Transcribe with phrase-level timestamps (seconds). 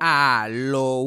[0.00, 1.04] Aló.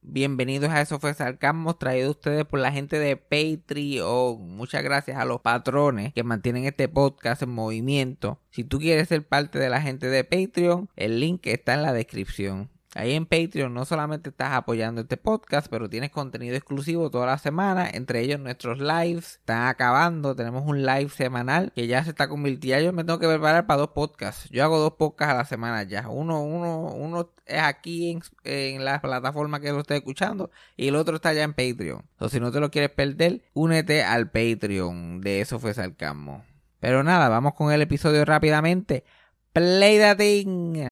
[0.00, 4.56] Bienvenidos a Eso fue Sarcasmo, traído a ustedes por la gente de Patreon.
[4.56, 8.40] Muchas gracias a los patrones que mantienen este podcast en movimiento.
[8.50, 11.92] Si tú quieres ser parte de la gente de Patreon, el link está en la
[11.92, 12.70] descripción.
[12.94, 17.38] Ahí en Patreon no solamente estás apoyando este podcast, pero tienes contenido exclusivo toda la
[17.38, 19.36] semana, entre ellos nuestros lives.
[19.36, 22.84] Están acabando, tenemos un live semanal que ya se está convirtiendo.
[22.84, 24.46] Yo me tengo que preparar para dos podcasts.
[24.50, 26.08] Yo hago dos podcasts a la semana ya.
[26.10, 31.16] Uno, uno, uno es aquí en, la plataforma que lo esté escuchando y el otro
[31.16, 32.04] está allá en Patreon.
[32.12, 35.22] Entonces, si no te lo quieres perder, únete al Patreon.
[35.22, 36.44] De eso fue Sarcasmo.
[36.78, 39.04] Pero nada, vamos con el episodio rápidamente.
[39.54, 40.91] Play that thing.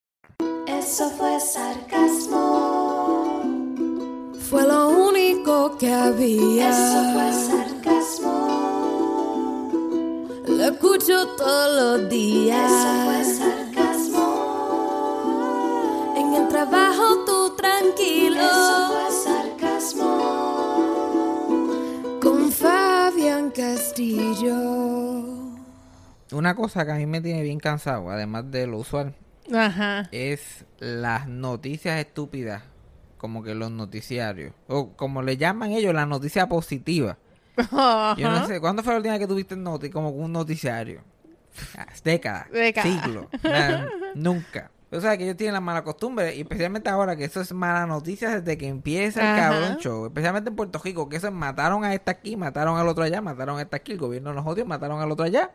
[0.81, 2.39] Eso fue sarcasmo.
[4.49, 6.71] Fue lo único que había.
[6.71, 8.33] Eso fue sarcasmo.
[10.47, 12.71] Lo escucho todos los días.
[12.71, 14.25] Eso fue sarcasmo.
[16.17, 18.41] En el trabajo tú tranquilo.
[18.41, 20.11] Eso fue sarcasmo.
[22.23, 24.55] Con Fabián Castillo.
[26.31, 29.13] Una cosa que a mí me tiene bien cansado, además de lo usual,
[29.53, 30.07] Ajá.
[30.11, 32.63] es las noticias estúpidas,
[33.17, 37.17] como que los noticiarios, o como le llaman ellos, la noticia positiva.
[37.57, 41.01] Yo no sé, ¿cuándo fue la última que tuviste noti como un noticiario?
[42.03, 42.89] Décadas, Décadas.
[42.89, 44.71] siglos, nada, nunca.
[44.93, 47.85] O sea, que ellos tienen la mala costumbre, y especialmente ahora que eso es mala
[47.85, 49.49] noticia desde que empieza el Ajá.
[49.49, 50.05] cabrón show.
[50.05, 53.21] Especialmente en Puerto Rico, que eso es mataron a esta aquí, mataron al otro allá,
[53.21, 55.51] mataron a esta aquí, el gobierno nos odió, mataron al otro allá.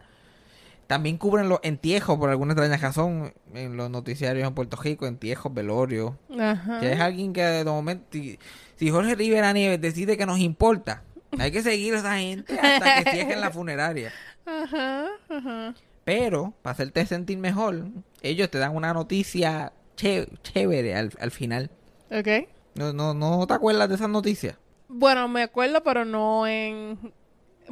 [0.87, 5.53] También cubren los entierros por alguna extraña razón en los noticiarios en Puerto Rico, entierros,
[5.53, 6.13] velorios.
[6.39, 6.79] Ajá.
[6.81, 8.39] Que es alguien que de momento, si,
[8.77, 11.03] si Jorge Rivera Nieves decide que nos importa,
[11.39, 14.13] hay que seguir a esa gente hasta que cierren la funeraria.
[14.47, 15.07] Ajá.
[15.29, 15.75] Ajá.
[16.05, 17.87] Pero, para hacerte sentir mejor,
[18.23, 21.69] ellos te dan una noticia ché- chévere al, al final.
[22.13, 22.49] Ok.
[22.77, 24.57] No, no, ¿No te acuerdas de esas noticias?
[24.87, 27.13] Bueno, me acuerdo, pero no en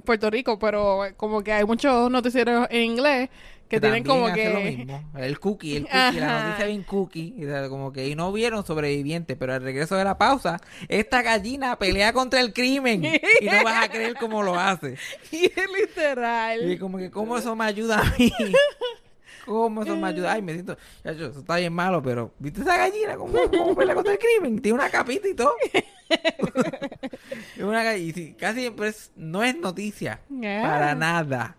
[0.05, 3.29] Puerto Rico, pero como que hay muchos noticieros en inglés
[3.69, 4.49] que tienen como hace que...
[4.51, 5.11] lo mismo.
[5.17, 7.35] El cookie, el cookie, la noticia bien cookie.
[7.37, 11.23] y de- Como que y no vieron sobrevivientes, pero al regreso de la pausa, esta
[11.23, 13.05] gallina pelea contra el crimen.
[13.05, 14.97] y no vas a creer cómo lo hace.
[15.33, 16.71] Y es literal.
[16.71, 18.33] Y como que, ¿cómo eso me ayuda a mí?
[19.47, 20.33] ¿Cómo eso me ayuda?
[20.33, 20.77] Ay, me siento.
[21.03, 23.17] Chacho, eso está bien malo, pero ¿viste esa gallina?
[23.17, 24.61] ¿Cómo, cómo pelea contra el crimen?
[24.61, 25.53] Tiene una capita y todo.
[25.73, 25.85] es
[27.63, 28.19] una gallina.
[28.21, 30.21] Y casi siempre es- no es noticia.
[30.31, 30.63] Yeah.
[30.63, 31.57] Para nada.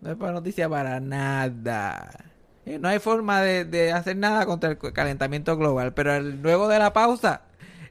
[0.00, 2.24] No es para noticia para nada.
[2.66, 5.94] Eh, No hay forma de, de hacer nada contra el calentamiento global.
[5.94, 7.42] Pero el- luego de la pausa,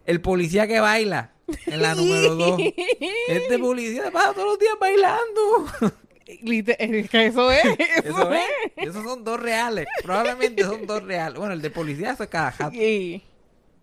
[0.06, 1.31] el policía que baila
[1.66, 2.62] en la número 2.
[3.30, 5.96] Este policía pasa todos los días bailando.
[6.44, 7.64] Lite- es que eso es.
[8.06, 8.42] Eso es.
[8.76, 9.86] Esos son dos reales.
[10.04, 11.40] Probablemente son dos reales.
[11.40, 12.76] Bueno, el de policía es cada jato.
[12.76, 13.24] Y-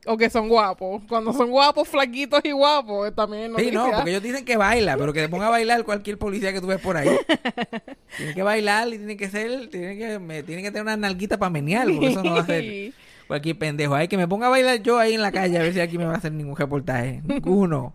[0.06, 1.03] O que son guapos.
[1.09, 4.97] Cuando son guapos, flaquitos y guapos, también es Sí, no, porque ellos dicen que baila,
[4.99, 7.09] pero que te ponga a bailar cualquier policía que tú ves por ahí.
[8.19, 11.38] tiene que bailar y tiene que ser, tiene que, me, tiene que tener una nalguita
[11.38, 12.93] para menear, porque eso no va a ser
[13.27, 13.94] cualquier pendejo.
[13.94, 15.97] Hay que me ponga a bailar yo ahí en la calle a ver si aquí
[15.97, 17.22] me va a hacer ningún reportaje.
[17.25, 17.94] Ninguno.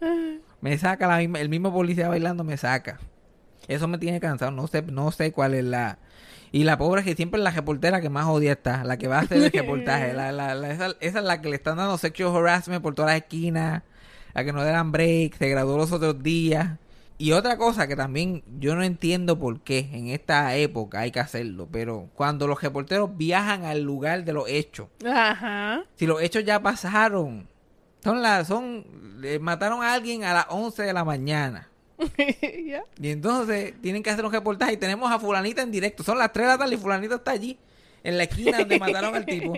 [0.60, 2.98] Me saca la misma, el mismo policía bailando me saca.
[3.68, 5.98] Eso me tiene cansado, no sé, no sé cuál es la.
[6.50, 9.18] Y la pobre que siempre es la reportera que más odia está, la que va
[9.18, 10.14] a hacer el reportaje.
[10.14, 13.10] La, la, la- esa, esa es la que le están dando sexual harassment por todas
[13.12, 13.82] las esquinas,
[14.34, 16.78] la que no le dan break, se graduó los otros días.
[17.20, 21.18] Y otra cosa que también yo no entiendo por qué en esta época hay que
[21.20, 25.82] hacerlo, pero cuando los reporteros viajan al lugar de los hechos, Ajá.
[25.96, 27.48] si los hechos ya pasaron,
[28.04, 28.86] son las, son,
[29.40, 31.68] mataron a alguien a las 11 de la mañana.
[32.66, 32.84] Ya.
[33.00, 36.02] Y entonces tienen que hacer un reportaje y tenemos a fulanita en directo.
[36.02, 37.58] Son las 3 de la tarde y fulanita está allí,
[38.04, 39.54] en la esquina donde mataron al tipo.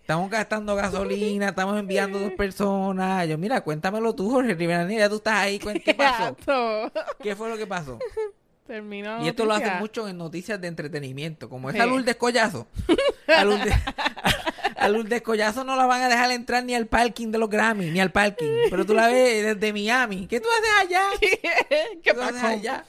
[0.00, 3.28] Estamos gastando gasolina, estamos enviando dos personas.
[3.28, 6.36] Yo, mira, cuéntamelo tú, Jorge Rivera Nieves, tú estás ahí, ¿qué pasó?
[7.22, 7.98] ¿Qué fue lo que pasó?
[8.66, 11.76] Terminó Y esto lo hacen mucho en noticias de entretenimiento, como Sí.
[11.76, 12.66] esa Lourdes Collazo.
[13.28, 13.74] A Lourdes,
[14.80, 17.90] a Lourdes Collazo no la van a dejar entrar ni al parking de los Grammy,
[17.90, 18.48] ni al parking.
[18.70, 20.26] Pero tú la ves desde Miami.
[20.26, 21.02] ¿Qué tú haces allá?
[22.02, 22.84] ¿Qué tú haces allá?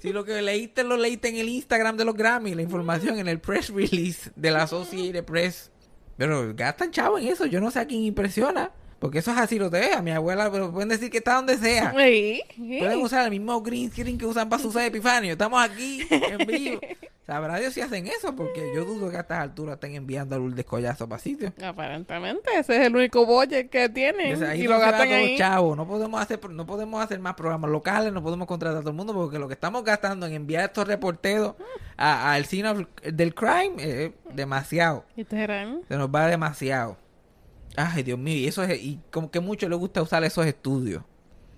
[0.00, 3.28] Si lo que leíste lo leíste en el Instagram de los Grammy, la información en
[3.28, 5.70] el press release de la Associated Press.
[6.16, 7.44] Pero gastan chavo en eso.
[7.44, 8.72] Yo no sé a quién impresiona.
[8.98, 11.58] Porque eso es así lo te A mi abuela, pero pueden decir que está donde
[11.58, 11.92] sea.
[11.96, 12.78] Sí, sí.
[12.78, 15.32] Pueden usar el mismo green screen que usan para Sucede Epifanio.
[15.32, 16.80] Estamos aquí en vivo.
[17.26, 20.38] Sabrá Dios si hacen eso, porque yo dudo que a estas alturas estén enviando a
[20.38, 21.52] Lourdes Collazo para sitio.
[21.60, 24.26] Aparentemente, ese es el único budget que tienen.
[24.28, 25.36] Entonces, ahí y lo gastan ahí.
[25.36, 25.74] chavo.
[25.74, 28.96] No podemos hacer, no podemos hacer más programas locales, no podemos contratar a todo el
[28.96, 31.54] mundo, porque lo que estamos gastando en enviar estos reporteros
[31.96, 35.04] a- al cine of- del crime es demasiado.
[35.16, 35.24] ¿Y?
[35.88, 36.96] Se nos va demasiado.
[37.76, 41.02] Ay, Dios mío, y eso es, y como que mucho le gusta usar esos estudios.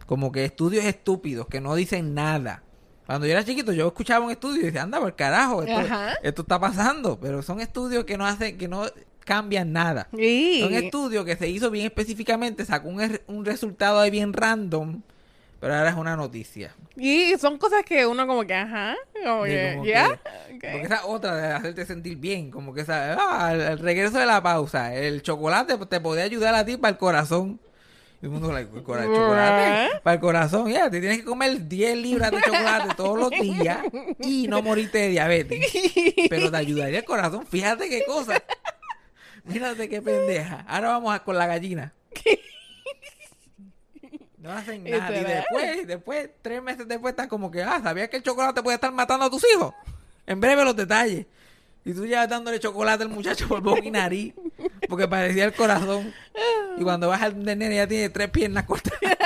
[0.06, 2.62] Como que estudios estúpidos que no dicen nada.
[3.08, 6.60] Cuando yo era chiquito, yo escuchaba un estudio y decía, anda por carajo, esto, está
[6.60, 7.19] pasando.
[7.19, 8.84] Pero son estudios que no hacen, que no
[9.20, 10.08] cambian nada.
[10.14, 10.60] Sí.
[10.60, 15.00] Son estudios que se hizo bien específicamente, sacó un, un resultado ahí bien random,
[15.58, 16.75] pero ahora es una noticia.
[16.96, 18.94] Y son cosas que uno como que, ajá,
[19.25, 20.20] como que, como ¿ya?
[20.61, 20.70] que-.
[20.70, 24.43] Porque esa otra de hacerte sentir bien, como que esa, ah, al regreso de la
[24.43, 27.58] pausa, el chocolate te podía ayudar a ti para el corazón.
[28.20, 32.32] Y el mundo, like, chocolate para el corazón, ya, te tienes que comer 10 libras
[32.32, 33.78] de chocolate todos los días
[34.20, 35.72] y no morirte de diabetes.
[36.28, 38.42] Pero te ayudaría el corazón, fíjate qué cosa.
[39.44, 40.64] Mírate qué pendeja.
[40.68, 41.94] Ahora vamos a con la gallina.
[44.36, 45.10] No hacen nada.
[45.10, 48.76] Y después, después, tres meses después, están como que, ah, ¿sabías que el chocolate puede
[48.76, 49.74] estar matando a tus hijos?
[50.26, 51.26] En breve los detalles.
[51.84, 54.34] Y tú ya dándole chocolate al muchacho por boca y nariz,
[54.88, 56.12] porque parecía el corazón.
[56.76, 59.00] Y cuando vas al nene ya tiene tres piernas cortadas.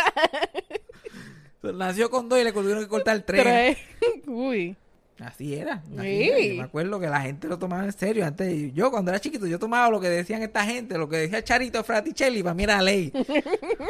[1.62, 3.42] Nació con dos y le tuvieron que cortar tres.
[3.42, 3.78] Tres.
[4.26, 4.76] Uy.
[5.20, 5.74] Así era.
[5.96, 6.22] así Sí.
[6.28, 6.38] era.
[6.40, 8.26] Yo me acuerdo que la gente lo tomaba en serio.
[8.26, 11.42] Antes, yo cuando era chiquito, yo tomaba lo que decían esta gente, lo que decía
[11.44, 13.12] Charito Fraticelli, para mí era ley.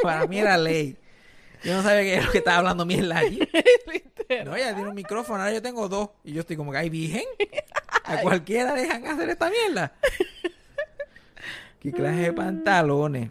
[0.03, 0.95] para mí era ley.
[1.63, 3.39] Yo no sabía que era lo que estaba hablando mierda allí.
[4.45, 6.09] No, ella tiene un micrófono, ahora yo tengo dos.
[6.23, 7.21] Y yo estoy como que, ay, virgen.
[8.17, 9.93] A cualquiera dejan hacer esta mierda.
[11.79, 13.29] Qué clase de pantalones.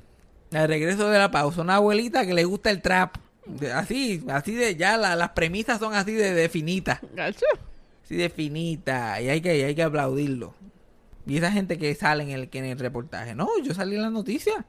[0.52, 3.16] Al regreso de la pausa, una abuelita que le gusta el trap.
[3.74, 7.00] Así, así de ya, la- las premisas son así de, de finitas.
[7.14, 7.46] Gacho.
[8.02, 9.20] Sí, de finita.
[9.22, 10.54] Y hay que, y hay que aplaudirlo.
[11.26, 13.34] Y esa gente que sale en el, que en el reportaje.
[13.34, 14.64] No, yo salí en la noticia.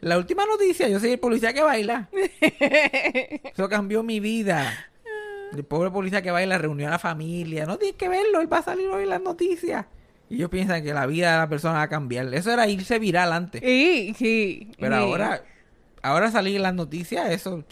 [0.00, 2.08] La última noticia, yo soy el policía que baila.
[3.54, 4.72] Eso cambió mi vida.
[5.52, 7.66] El pobre policía que baila reunió a la familia.
[7.66, 9.86] No tienes que verlo, él va a salir hoy en las noticias.
[10.30, 12.32] Y ellos piensan que la vida de la persona va a cambiar.
[12.34, 13.62] Eso era irse viral antes.
[13.62, 14.70] Y, sí.
[14.78, 15.02] Pero sí.
[15.02, 15.42] ahora,
[16.02, 17.64] ahora salir en las noticias, eso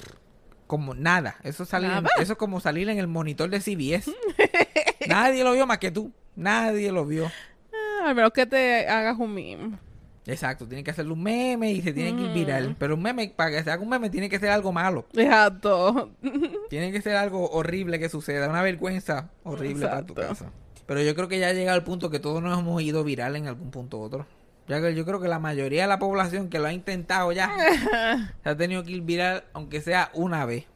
[0.67, 1.37] como nada.
[1.43, 4.11] Eso salir en- eso es como salir en el monitor de CBS.
[5.09, 6.13] Nadie lo vio más que tú.
[6.35, 7.31] Nadie lo vio.
[8.03, 9.79] Ah, al menos que te hagas un meme.
[10.27, 12.71] Exacto, tiene que hacerle un meme y se tiene que ir viral.
[12.71, 12.77] Mm.
[12.79, 15.07] Pero un meme, para que se haga un meme, tiene que ser algo malo.
[15.15, 16.11] Exacto.
[16.69, 20.51] Tiene que ser algo horrible que suceda, una vergüenza horrible para tu casa.
[20.87, 23.47] Pero yo creo que ya llega al punto que todos nos hemos ido viral en
[23.47, 24.27] algún punto u otro.
[24.69, 27.53] Ya que yo creo que la mayoría de la población que lo ha intentado ya
[28.43, 30.67] se ha tenido que ir viral, aunque sea una vez.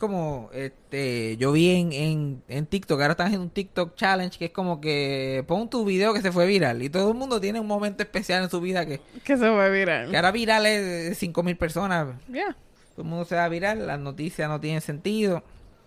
[0.00, 4.46] Como este, yo vi en, en, en TikTok, ahora están haciendo un TikTok challenge que
[4.46, 7.60] es como que pon tu video que se fue viral y todo el mundo tiene
[7.60, 10.14] un momento especial en su vida que, que se fue que viral.
[10.14, 12.08] ahora viral es 5000 personas.
[12.28, 12.56] Ya.
[12.96, 15.42] Todo el mundo se va viral, las noticias no tienen sentido.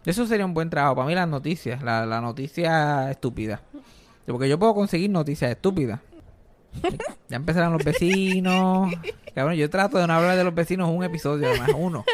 [0.05, 3.61] Eso sería un buen trabajo para mí, las noticias, la, la noticia estúpida.
[4.27, 5.99] Porque yo puedo conseguir noticias estúpidas.
[7.29, 8.93] Ya empezarán los vecinos.
[9.33, 12.05] Cabrón, yo trato de no hablar de los vecinos un episodio nada más, uno.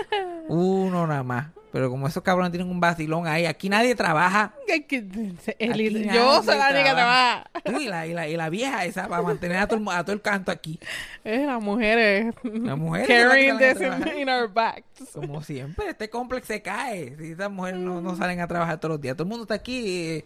[0.48, 1.48] Uno nada más.
[1.72, 4.54] Pero como esos cabrones tienen un vacilón ahí, aquí nadie trabaja.
[4.74, 7.50] Aquí yo soy la nadie única que trabaja.
[7.64, 10.14] Tú y la, y la, y la vieja esa para mantener a todo, a todo
[10.14, 10.80] el canto aquí.
[11.24, 12.34] Es las mujeres.
[12.44, 15.12] Las mujeres las que Carrying this in, our backs.
[15.14, 17.16] Como siempre, este complex se cae.
[17.18, 19.16] Si estas mujeres no, no salen a trabajar todos los días.
[19.16, 20.26] Todo el mundo está aquí eh,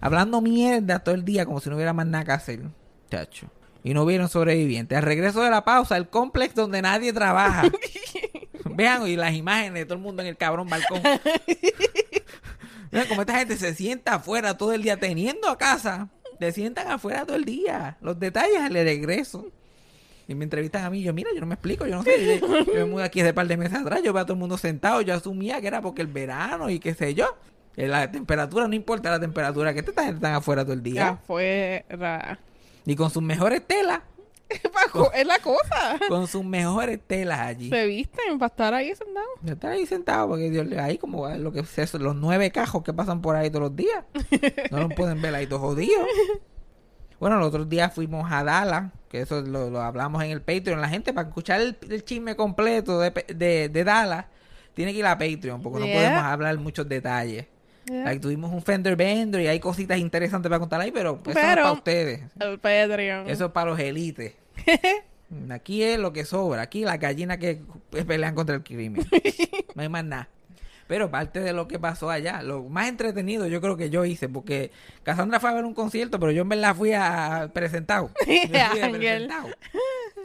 [0.00, 2.60] hablando mierda todo el día como si no hubiera más nada que hacer.
[3.10, 3.50] Chacho.
[3.82, 4.98] Y no hubieron sobrevivientes.
[4.98, 7.62] Al regreso de la pausa, el complex donde nadie trabaja.
[8.78, 11.02] Vean y las imágenes de todo el mundo en el cabrón balcón.
[12.92, 16.08] Vean como esta gente se sienta afuera todo el día teniendo a casa.
[16.38, 17.96] Se sientan afuera todo el día.
[18.00, 19.50] Los detalles al regreso.
[20.28, 22.46] Y me entrevistan a mí, yo, mira, yo no me explico, yo no sé, yo,
[22.64, 24.58] yo me mudé aquí hace par de meses atrás, yo veo a todo el mundo
[24.58, 27.36] sentado, yo asumía que era porque el verano y qué sé yo.
[27.76, 31.08] Eh, La temperatura, no importa la temperatura, que esta gente están afuera todo el día.
[31.08, 32.38] Afuera.
[32.86, 34.02] Y con sus mejores telas,
[35.14, 35.98] Es la cosa.
[36.08, 37.68] con sus mejores telas allí.
[37.68, 39.28] Se visten para estar ahí sentados.
[39.42, 42.50] Yo estaba ahí sentado porque Dios le ahí como lo que es eso, los nueve
[42.50, 44.04] cajos que pasan por ahí todos los días.
[44.70, 46.06] No los pueden ver ahí todos jodidos.
[47.20, 50.80] Bueno, los otros días fuimos a Dallas, que eso lo, lo hablamos en el Patreon.
[50.80, 54.26] La gente para escuchar el, el chisme completo de, de, de Dallas
[54.74, 57.46] tiene que ir a Patreon porque no podemos hablar muchos detalles.
[57.88, 61.30] Like, tuvimos un fender bender y hay cositas interesantes para contar ahí, pero eso no
[61.30, 62.22] es para ustedes.
[62.40, 63.28] El Patreon.
[63.28, 64.34] Eso es para los élites.
[65.50, 66.62] Aquí es lo que sobra.
[66.62, 67.60] Aquí las gallinas que
[68.06, 69.06] pelean contra el crimen.
[69.74, 70.28] No hay más nada.
[70.88, 74.26] Pero parte de lo que pasó allá, lo más entretenido yo creo que yo hice,
[74.28, 78.10] porque Cassandra fue a ver un concierto, pero yo en verdad fui a presentado.
[78.24, 78.92] Fui Ángel.
[78.92, 79.48] presentado.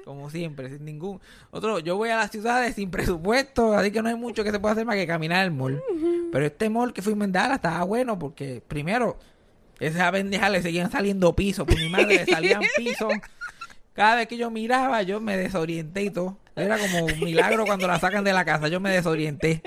[0.06, 1.20] Como siempre, sin ningún
[1.52, 1.80] otro.
[1.80, 4.72] Yo voy a las ciudades sin presupuesto, así que no hay mucho que se pueda
[4.72, 5.84] hacer más que caminar al mall.
[6.32, 9.20] Pero este mall que fuimos en Dallas estaba bueno porque, primero,
[9.82, 11.68] esa pendeja le seguían saliendo pisos.
[11.68, 13.12] Por mi madre le salían pisos.
[13.92, 16.38] Cada vez que yo miraba, yo me desorienté y todo.
[16.56, 18.70] Era como un milagro cuando la sacan de la casa.
[18.70, 19.62] Yo me desorienté.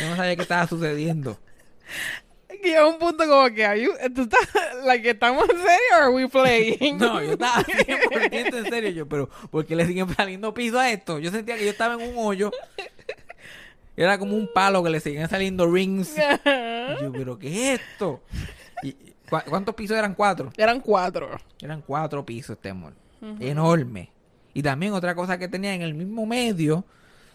[0.00, 1.38] Yo no sabía qué estaba sucediendo.
[2.48, 4.48] Que llega un punto como que, are you- ¿tú estás,
[4.84, 6.96] like, ¿estamos en serio o are we playing?
[6.98, 8.90] No, yo estaba 100% en serio.
[8.90, 11.18] Yo, pero ¿por qué le siguen saliendo piso a esto?
[11.18, 12.50] Yo sentía que yo estaba en un hoyo.
[13.96, 16.14] Era como un palo que le seguían saliendo rings.
[16.16, 18.22] Y yo, pero ¿qué es esto?
[18.82, 18.92] Y,
[19.28, 20.14] ¿cu- ¿Cuántos pisos eran?
[20.14, 20.50] Cuatro.
[20.56, 21.30] Eran cuatro.
[21.60, 22.94] Eran cuatro pisos este mall.
[23.40, 24.10] Enorme.
[24.54, 26.84] Y también otra cosa que tenía en el mismo medio,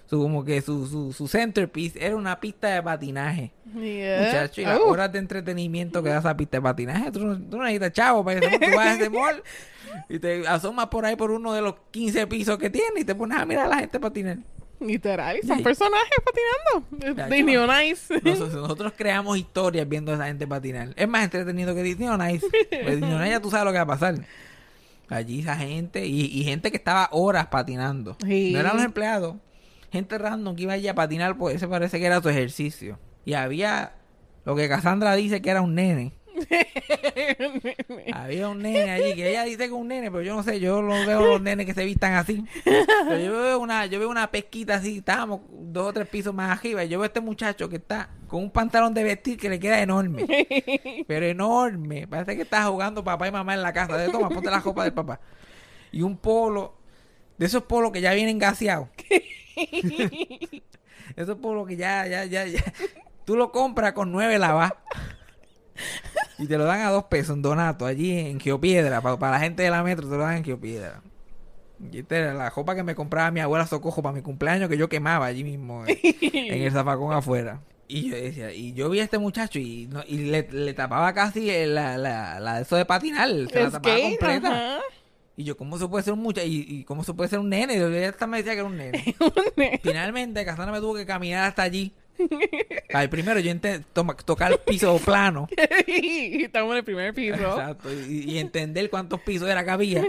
[0.10, 3.52] su, como que su, su, su centerpiece era una pista de patinaje.
[3.76, 4.26] Yeah.
[4.26, 4.90] Muchacho, y las Oh.
[4.90, 8.40] horas de entretenimiento que da esa pista de patinaje, tú, tú no necesitas chavo para
[8.40, 8.60] mall.
[8.60, 9.44] Tú vas a ese mall
[10.10, 13.16] y te asomas por ahí por uno de los 15 pisos que tiene y te
[13.16, 14.38] pones a mirar a la gente patinar.
[14.80, 17.18] Literal, son personajes patinando.
[17.20, 18.14] Ya, Disney on Ice.
[18.24, 20.94] Nosotros, nosotros creamos historias viendo a esa gente patinar.
[20.96, 22.46] Es más entretenido que Disney on Ice.
[22.70, 24.16] Pues Disney on Ice ya tú sabes lo que va a pasar.
[25.10, 28.18] Allí esa gente y, y gente que estaba horas patinando.
[28.24, 28.52] Sí.
[28.54, 29.36] No eran los empleados.
[29.91, 33.00] Gente random que iba allí a patinar, pues ese parece que era su ejercicio.
[33.25, 33.94] Y había
[34.48, 36.13] lo que Cassandra dice que era un nene.
[38.13, 40.60] Había un nene allí, que ella dice que es un nene, pero yo no sé,
[40.62, 42.46] yo no veo los nenes que se vistan así.
[42.63, 46.58] Pero yo veo una, yo veo una pesquita así, estábamos dos o tres pisos más
[46.58, 49.50] arriba, y yo veo a este muchacho que está con un pantalón de vestir que
[49.50, 50.25] le queda enorme.
[51.08, 52.08] Pero enorme.
[52.08, 53.98] Parece que está jugando papá y mamá en la casa.
[53.98, 55.20] De toma, ponte la ropa del papá.
[55.91, 56.75] Y un polo,
[57.38, 58.88] de esos polos que ya vienen gaseados.
[61.16, 62.64] esos polos que ya, ya, ya, ya.
[63.26, 64.74] Tú lo compras con nueve lavas.
[66.40, 69.02] Y te lo dan a dos pesos en Donato, allí en Geopiedra.
[69.02, 71.02] Pa- Para, la gente de la metro te lo dan en Geopiedra.
[71.92, 74.78] Y esta era la ropa que me compraba mi abuela Socojo para mi cumpleaños que
[74.78, 77.62] yo quemaba allí mismo en, en el zafacón afuera.
[77.88, 81.14] Y yo decía, y yo vi a este muchacho y, no- y le, le tapaba
[81.14, 84.48] casi la, la, la eso de patinar, se la tapaba Skate, completa.
[84.50, 84.80] ajá.
[85.39, 86.48] Y yo, ¿cómo se puede ser un muchacho?
[86.48, 87.75] Y, y cómo se puede ser un nene?
[87.75, 89.15] Y ella hasta me decía que era un nene.
[89.84, 91.94] Finalmente, Casana me tuvo que caminar hasta allí.
[92.94, 93.86] Ay, primero yo intenté
[94.25, 95.48] tocar el piso plano.
[95.88, 97.36] Estamos en el primer piso.
[97.36, 97.89] Exacto.
[97.94, 100.06] Y, y entender cuántos pisos era que había.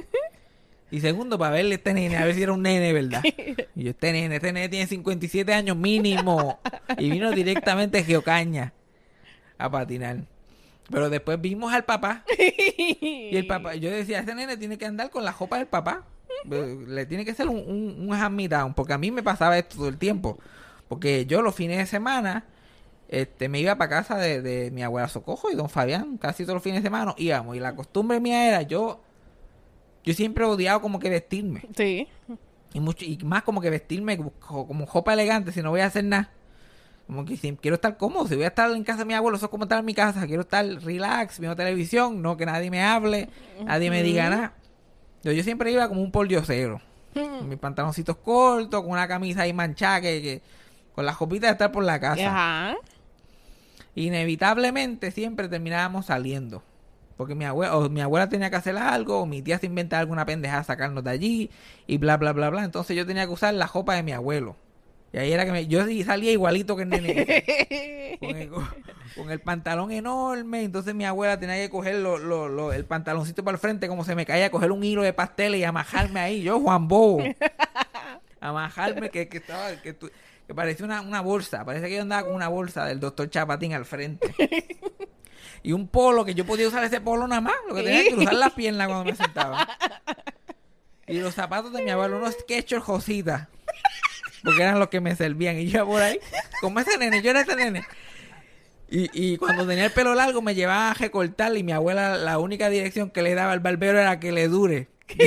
[0.90, 3.23] Y segundo, para verle a este nene, a ver si era un nene, ¿verdad?
[3.76, 6.58] Y yo, este nene, este nene tiene 57 años mínimo.
[6.97, 8.73] Y vino directamente de Geocaña
[9.58, 10.25] a patinar.
[10.90, 12.25] Pero después vimos al papá.
[13.30, 16.04] Y el papá, yo decía, este nene tiene que andar con la ropa del papá.
[16.50, 19.59] Eh, Le tiene que ser un, un, un hand down, Porque a mí me pasaba
[19.59, 20.38] esto todo el tiempo.
[20.88, 22.47] Porque yo los fines de semana
[23.09, 26.16] este, me iba para casa de, de mi abuela Socojo y don Fabián.
[26.16, 27.54] Casi todos los fines de semana íbamos.
[27.57, 29.02] Y la costumbre mía era yo...
[30.04, 31.66] Yo siempre he odiado como que vestirme.
[31.76, 32.09] Sí.
[32.73, 35.87] Y, mucho, y más como que vestirme como, como ropa elegante si no voy a
[35.87, 36.30] hacer nada.
[37.09, 39.37] Como que si quiero estar cómodo, si voy a estar en casa de mi abuelo,
[39.37, 40.25] eso es como estar en mi casa.
[40.27, 43.29] Quiero estar relax, viendo televisión, no que nadie me hable,
[43.65, 44.53] nadie me diga nada.
[45.25, 46.81] Yo, yo siempre iba como un poldiosero.
[47.15, 50.43] Con mis pantaloncitos cortos, con una camisa ahí manchada, que, que-
[50.95, 52.21] con las copitas de estar por la casa.
[52.27, 52.77] Ajá.
[53.95, 56.62] Inevitablemente siempre terminábamos saliendo.
[57.17, 60.00] Porque mi abuela, o mi abuela tenía que hacer algo, o mi tía se inventaba
[60.00, 61.50] alguna pendejada sacarnos de allí,
[61.87, 62.65] y bla, bla, bla, bla.
[62.65, 64.55] Entonces yo tenía que usar la ropa de mi abuelo.
[65.12, 68.19] Y ahí era que me- yo salía igualito que el nene.
[68.21, 68.50] con, el,
[69.17, 70.62] con el pantalón enorme.
[70.65, 74.05] Entonces mi abuela tenía que coger lo- lo- lo- el pantaloncito para el frente, como
[74.05, 76.43] se me caía, coger un hilo de pasteles y amajarme ahí.
[76.43, 77.23] Yo, Juan Bobo.
[78.41, 80.11] Amajarme, que, que estaba, que, tu-
[80.47, 81.65] que parecía una, una bolsa.
[81.65, 84.35] Parece que yo andaba con una bolsa del doctor Chapatín al frente.
[85.61, 87.55] Y un polo, que yo podía usar ese polo nada más.
[87.69, 89.67] Lo que tenía que cruzar las piernas cuando me sentaba.
[91.09, 93.49] Y los zapatos de mi abuelo, unos Skechers Josita.
[94.45, 95.59] Porque eran los que me servían.
[95.59, 96.18] Y yo por ahí,
[96.61, 97.85] como ese nene, yo era ese nene.
[98.90, 102.38] Y, y cuando tenía el pelo largo me llevaba a recortar y mi abuela la
[102.38, 104.88] única dirección que le daba al barbero era que le dure.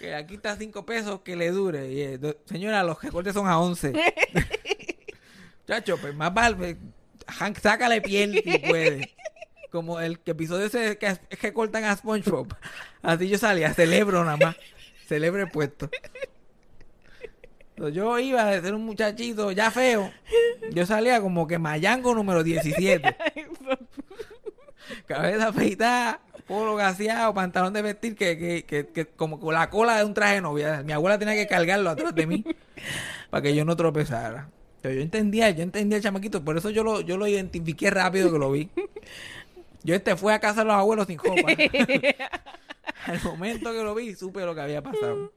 [0.00, 1.92] Que aquí está cinco pesos que le dure.
[1.92, 3.92] Y, eh, señora, los recortes son a 11.
[5.66, 6.78] Chacho, pues más vale,
[7.26, 9.14] Hank, sácale piel si puede.
[9.70, 12.48] Como el que episodio ese que, que cortan a SpongeBob.
[13.02, 14.56] Así yo salía, celebro nada más.
[15.06, 15.90] Celebre puesto.
[17.88, 20.12] Yo iba de ser un muchachito ya feo.
[20.72, 23.16] Yo salía como que Mayango número 17.
[25.06, 29.96] Cabeza afeitada, polo gaseado, pantalón de vestir, que, que, que, que como con la cola
[29.96, 30.82] de un traje de novia.
[30.82, 32.44] Mi abuela tenía que cargarlo atrás de mí
[33.30, 34.50] para que yo no tropezara.
[34.82, 38.32] Pero yo entendía, yo entendía el chamaquito, por eso yo lo, yo lo identifiqué rápido
[38.32, 38.70] que lo vi.
[39.82, 41.32] Yo este fue a casa de los abuelos sin copa.
[43.06, 45.32] Al momento que lo vi, supe lo que había pasado.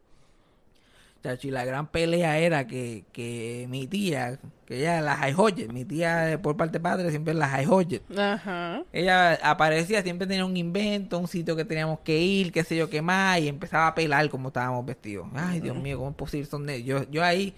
[1.24, 5.72] Chacho, y la gran pelea era que, que mi tía, que ella la High Hodget,
[5.72, 8.04] mi tía por parte de padre siempre la High Hodget.
[8.20, 8.84] Ajá.
[8.92, 12.90] Ella aparecía, siempre tenía un invento, un sitio que teníamos que ir, qué sé yo
[12.90, 15.28] qué más, y empezaba a pelar como estábamos vestidos.
[15.34, 16.46] Ay, Dios mío, ¿cómo es posible?
[16.46, 17.54] Son de- yo, yo ahí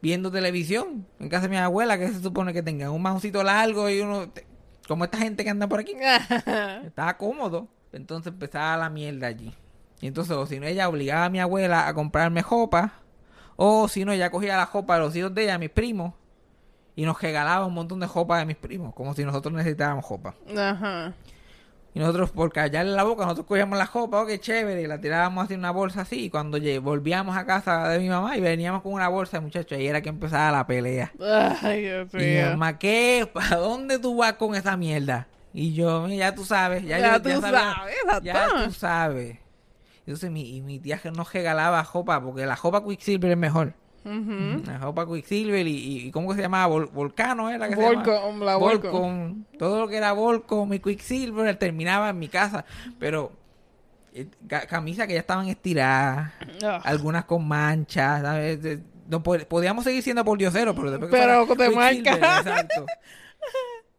[0.00, 3.90] viendo televisión en casa de mi abuela, que se supone que tengan un mausito largo
[3.90, 4.26] y uno,
[4.88, 5.92] como esta gente que anda por aquí.
[6.86, 7.68] Estaba cómodo.
[7.92, 9.52] Entonces empezaba la mierda allí.
[10.00, 12.92] Y entonces, o si no, ella obligaba a mi abuela a comprarme jopa.
[13.56, 16.12] O si no, ella cogía la jopa de los hijos de ella, mis primos.
[16.94, 18.94] Y nos regalaba un montón de jopa de mis primos.
[18.94, 20.34] Como si nosotros necesitáramos jopa.
[20.56, 21.12] Ajá.
[21.94, 25.00] Y nosotros, por callarle la boca, nosotros cogíamos la jopa, oh, qué chévere, y la
[25.00, 26.24] tirábamos así en una bolsa así.
[26.26, 29.86] Y cuando volvíamos a casa de mi mamá y veníamos con una bolsa, muchachos, ahí
[29.86, 31.10] era que empezaba la pelea.
[31.62, 32.50] Ay, Dios Y mi mío.
[32.50, 33.26] mamá, ¿qué?
[33.32, 35.26] ¿Para dónde tú vas con esa mierda?
[35.54, 39.38] Y yo, ya tú sabes, ya, Ya yo- tú sabía- sabes, ya tú sabes.
[40.06, 43.74] Entonces mi, y mi tía nos regalaba jopa, porque la jopa Quicksilver es mejor.
[44.04, 46.72] La jopa Quicksilver y, y, ¿cómo que se llamaba?
[46.72, 48.04] Vol- Volcano era que se llamaba?
[48.04, 48.92] Volcom, la Volcom.
[48.92, 49.44] Volcom.
[49.58, 52.64] Todo lo que era Volcom y Quicksilver terminaba en mi casa.
[53.00, 53.32] Pero
[54.14, 56.32] eh, ca- camisas que ya estaban estiradas,
[56.62, 56.80] Ah.
[56.84, 58.22] algunas con manchas,
[59.08, 62.12] No, pod- podíamos seguir siendo por diosero, pero después Pero te marca.
[62.38, 62.86] Exacto.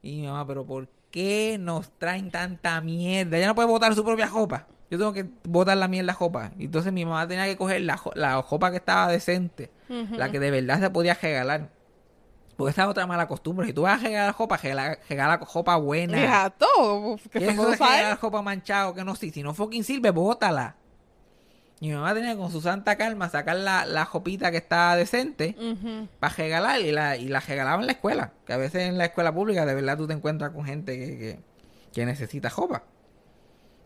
[0.02, 3.38] Y mi mamá, pero ¿por qué nos traen tanta mierda?
[3.38, 4.68] Ella no puede botar su propia jopa.
[4.90, 6.52] Yo tengo que botar la mierda jopa.
[6.58, 10.40] Y Entonces mi mamá tenía que coger la, la jopa que estaba decente, la que
[10.40, 11.70] de verdad se podía regalar.
[12.56, 13.68] Porque esa es otra mala costumbre.
[13.68, 16.20] Si tú vas a regalar jopa, regala, regala jopa buena.
[16.24, 16.66] Exacto.
[17.32, 18.94] Que ¿Qué se es puede eso de regalar jopa manchado?
[18.96, 19.30] Que no, sí.
[19.30, 20.76] Si no fucking sirve, bótala.
[21.80, 25.56] Y mi mamá tenía con su santa calma sacar la, la jopita que estaba decente
[25.60, 26.08] Ujú.
[26.20, 28.32] para regalar y la, y la regalaba en la escuela.
[28.48, 31.06] Que a veces en la escuela pública de verdad tú te encuentras con gente que,
[31.20, 31.40] que,
[31.94, 32.82] que necesita jopa.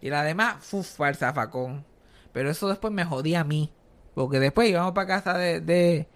[0.02, 1.86] Y la demás, fuf, para el zafacón.
[2.34, 3.72] Pero eso después me jodía a mí.
[4.16, 6.08] Porque después íbamos para casa de, de,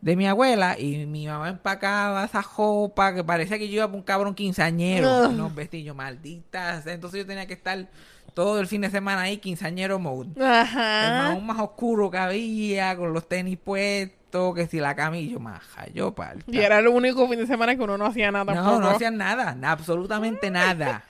[0.00, 3.96] de mi abuela y mi mamá empacaba esa jopa que parecía que yo iba para
[3.96, 5.28] un cabrón quinceañero.
[5.28, 6.86] Unos vestidos malditas.
[6.86, 7.86] Entonces yo tenía que estar
[8.34, 10.28] todo el fin de semana ahí, quinceañero mode.
[10.36, 11.28] El Ajá.
[11.28, 16.14] mahón más oscuro que había, con los tenis puestos, que si la camilla, maja, yo
[16.14, 16.44] parta.
[16.46, 18.72] Y era el único fin de semana que uno no hacía nada tampoco.
[18.72, 21.04] No, no hacían nada, na- absolutamente nada.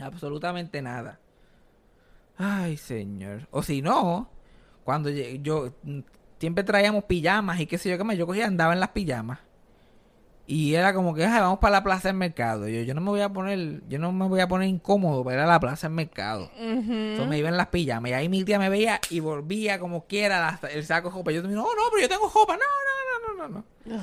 [0.00, 1.18] Absolutamente nada.
[2.38, 3.48] Ay, señor.
[3.50, 4.28] O si no,
[4.84, 5.72] cuando yo
[6.38, 9.38] siempre traíamos pijamas y qué sé yo qué más, yo cogía andaba en las pijamas.
[10.48, 12.68] Y era como que, "Ay, vamos para la plaza del mercado.
[12.68, 15.38] Yo, yo no me voy a poner, yo no me voy a poner incómodo para
[15.38, 16.50] ir a la plaza del mercado.
[16.56, 20.04] Entonces me iba en las pijamas y ahí mi tía me veía y volvía como
[20.06, 21.32] quiera la- el saco de jopa.
[21.32, 22.56] Yo no, no, pero yo tengo jopa.
[22.56, 23.96] No, no, no, no, no.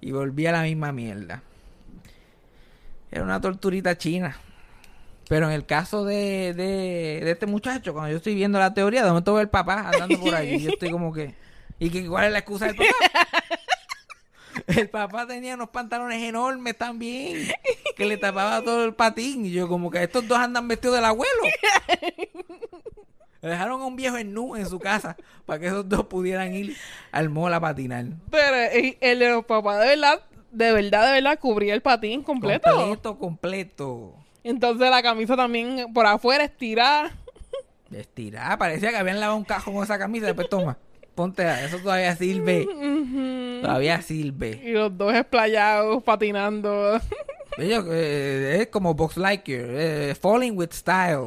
[0.00, 1.42] Y volvía a la misma mierda.
[3.12, 4.36] Era una torturita china.
[5.28, 9.02] Pero en el caso de, de, de este muchacho, cuando yo estoy viendo la teoría,
[9.02, 10.54] de momento veo el papá andando por ahí.
[10.54, 11.34] y yo estoy como que...
[11.78, 12.88] ¿Y que, cuál es la excusa del papá?
[14.66, 17.48] El papá tenía unos pantalones enormes también,
[17.96, 19.46] que le tapaba todo el patín.
[19.46, 21.42] Y yo como que estos dos andan vestidos del abuelo.
[23.40, 26.52] Le dejaron a un viejo en nu en su casa para que esos dos pudieran
[26.54, 26.76] ir
[27.12, 28.06] al mall a patinar.
[28.30, 32.68] Pero el de los papás de verdad, de verdad, de verdad, cubría el patín completo.
[32.68, 34.14] Completo, completo.
[34.48, 37.10] Entonces la camisa también por afuera estirada.
[37.92, 40.26] Estirada, parecía que habían lavado un cajón con esa camisa.
[40.26, 40.78] Después toma,
[41.14, 42.66] ponte, a- eso todavía sirve.
[43.62, 44.60] Todavía sirve.
[44.64, 46.98] Y los dos esplayados, patinando.
[47.58, 51.20] Ellos, eh, es como Box Lightyear, eh, Falling with Style.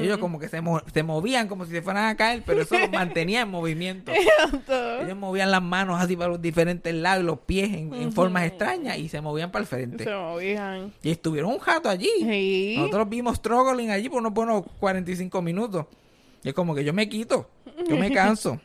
[0.00, 2.78] Ellos como que se, mo- se movían como si se fueran a caer, pero eso
[2.78, 4.12] los mantenía en movimiento.
[5.02, 8.98] Ellos movían las manos así para los diferentes lados los pies en, en formas extrañas
[8.98, 10.04] y se movían para el frente.
[10.04, 10.92] Se movían.
[11.02, 12.10] Y estuvieron un jato allí.
[12.20, 12.74] Sí.
[12.78, 15.86] Nosotros vimos struggling allí por unos buenos 45 minutos.
[16.44, 17.48] Y es como que yo me quito,
[17.88, 18.60] yo me canso.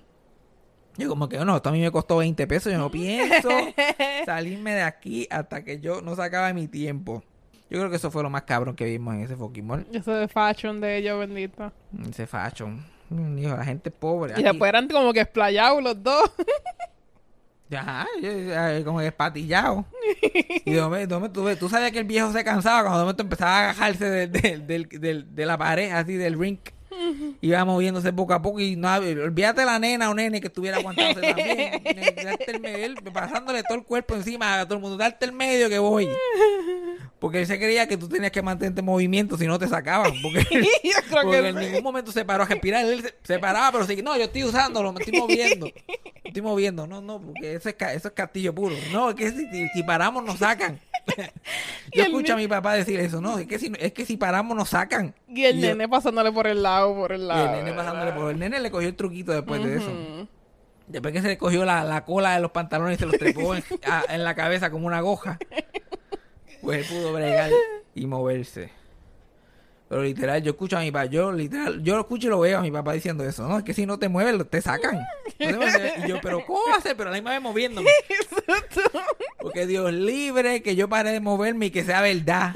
[0.98, 3.50] Yo como que no, esto a mí me costó 20 pesos, yo no pienso
[4.26, 7.24] salirme de aquí hasta que yo no sacaba mi tiempo.
[7.70, 9.86] Yo creo que eso fue lo más cabrón que vimos en ese fucking mall.
[9.94, 11.72] Eso de fashion de ellos, bendito.
[12.10, 12.84] Ese fashion.
[13.10, 14.32] Mm, Dijo, la gente pobre.
[14.32, 14.44] Y aquí.
[14.44, 16.32] después eran como que esplayados los dos.
[17.76, 18.08] Ajá,
[18.86, 19.86] como espatillado.
[20.64, 23.24] Y de momento, de tú, tú sabías que el viejo se cansaba cuando de momento
[23.24, 26.70] empezaba a agajarse del- del- del- de la pared, así del rink.
[27.42, 31.34] Iba moviéndose poco a poco y no olvídate la nena o nene que estuviera aguantándose
[31.34, 32.96] también.
[33.14, 34.98] Pasándole todo el cuerpo encima a todo el mundo.
[34.98, 36.08] Darte el medio que voy.
[37.20, 40.12] Porque él se creía que tú tenías que mantenerte en movimiento si no te sacaban.
[40.22, 41.66] Porque, que en sí.
[41.66, 42.86] ningún momento se paró a respirar.
[42.86, 45.66] Él se, se paraba, pero sí, no, yo estoy usándolo, me estoy moviendo.
[45.66, 46.86] Me estoy moviendo.
[46.86, 48.76] No, no, porque eso es, eso es castillo puro.
[48.92, 50.80] No, es que si, si- si paramos nos sacan.
[51.94, 53.22] Yo escucho a mi papá decir eso.
[53.22, 55.16] No, es que si, es que si paramos nos sacan.
[55.30, 57.46] Y el Y yo- nene pasándole por el lado, por el y lado.
[57.56, 60.28] el nene pasándole por el nene le cogió el truquito después de eso.
[60.88, 63.56] Después que se le cogió la, la cola de los pantalones y se los trepó
[63.56, 65.38] en, a- en la cabeza como una goja,
[66.62, 67.52] pues él pudo bregar
[67.96, 68.72] y moverse.
[69.90, 72.60] Pero literal, yo escucho a mi papá, yo literal, yo lo escucho y lo veo
[72.60, 73.58] a mi papá diciendo eso, ¿no?
[73.60, 74.98] Es que si no te mueves, te sacan.
[74.98, 75.06] No
[75.38, 75.94] te mueves.
[76.04, 76.98] Y yo, pero ¿cómo va a ser?
[76.98, 77.90] Pero a la misma vez moviéndome.
[79.40, 82.54] Porque Dios libre que yo pare de moverme y que sea verdad.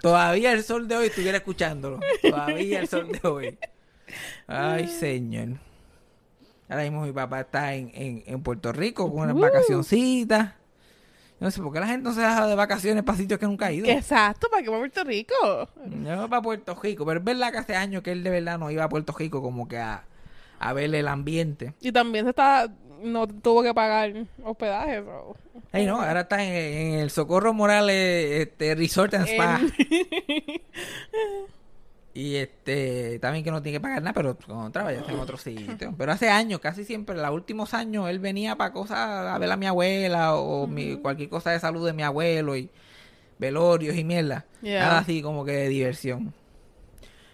[0.00, 2.00] Todavía el sol de hoy estuviera escuchándolo.
[2.22, 3.58] Todavía el sol de hoy.
[4.46, 5.58] Ay, señor.
[6.70, 9.40] Ahora mismo mi papá está en, en, en Puerto Rico con unas Uh.
[9.40, 10.54] vacacioncitas.
[11.44, 13.66] No sé por qué la gente no se deja de vacaciones para sitios que nunca
[13.66, 13.86] ha ido.
[13.86, 15.34] Exacto, ¿para qué va a Puerto Rico?
[16.02, 18.70] Yo para Puerto Rico, pero es verdad que hace años que él de verdad no
[18.70, 20.04] iba a Puerto Rico como que a,
[20.58, 21.74] a ver el ambiente.
[21.82, 22.68] Y también se está,
[23.02, 24.10] no tuvo que pagar
[24.42, 25.02] hospedaje.
[25.02, 25.36] so.
[25.70, 26.52] Ay, no, ahora está en,
[26.94, 29.60] en el Socorro Morales este, Resort and Spa.
[29.60, 30.62] En-
[32.16, 35.94] Y este, también que no tiene que pagar nada, pero cuando trabaja en otro sitio.
[35.98, 39.56] Pero hace años, casi siempre, los últimos años, él venía para cosas, a ver a
[39.56, 42.70] mi abuela o mi, cualquier cosa de salud de mi abuelo y
[43.38, 44.46] velorios y mierda.
[44.62, 44.86] Yeah.
[44.86, 46.32] Nada así como que de diversión.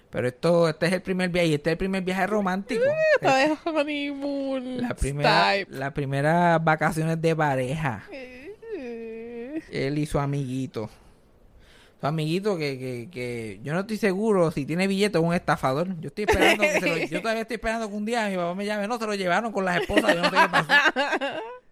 [0.09, 2.83] Pero esto, este es el primer viaje, y este es el primer viaje romántico.
[3.15, 5.77] Está de honeymoon la primera, type.
[5.77, 8.05] las primeras vacaciones de pareja.
[8.11, 10.89] Eh, Él y su amiguito.
[12.01, 15.89] Su amiguito que, que, que yo no estoy seguro si tiene billete o un estafador.
[16.01, 18.55] Yo estoy esperando que se lo- yo todavía estoy esperando que un día mi papá
[18.55, 18.89] me llame.
[18.89, 20.15] No, se lo llevaron con las esposas.
[20.15, 20.73] Yo no sé qué pasó.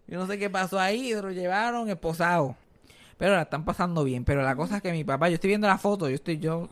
[0.06, 1.12] Yo no sé qué pasó ahí.
[1.14, 2.56] Se lo llevaron esposado.
[3.16, 4.24] Pero la están pasando bien.
[4.24, 6.08] Pero la cosa es que mi papá, yo estoy viendo la foto.
[6.10, 6.68] Yo estoy, yo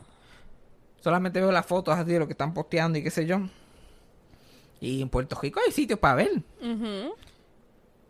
[1.01, 3.39] solamente veo las fotos así de lo que están posteando y qué sé yo.
[4.79, 6.43] Y en Puerto Rico hay sitios para ver.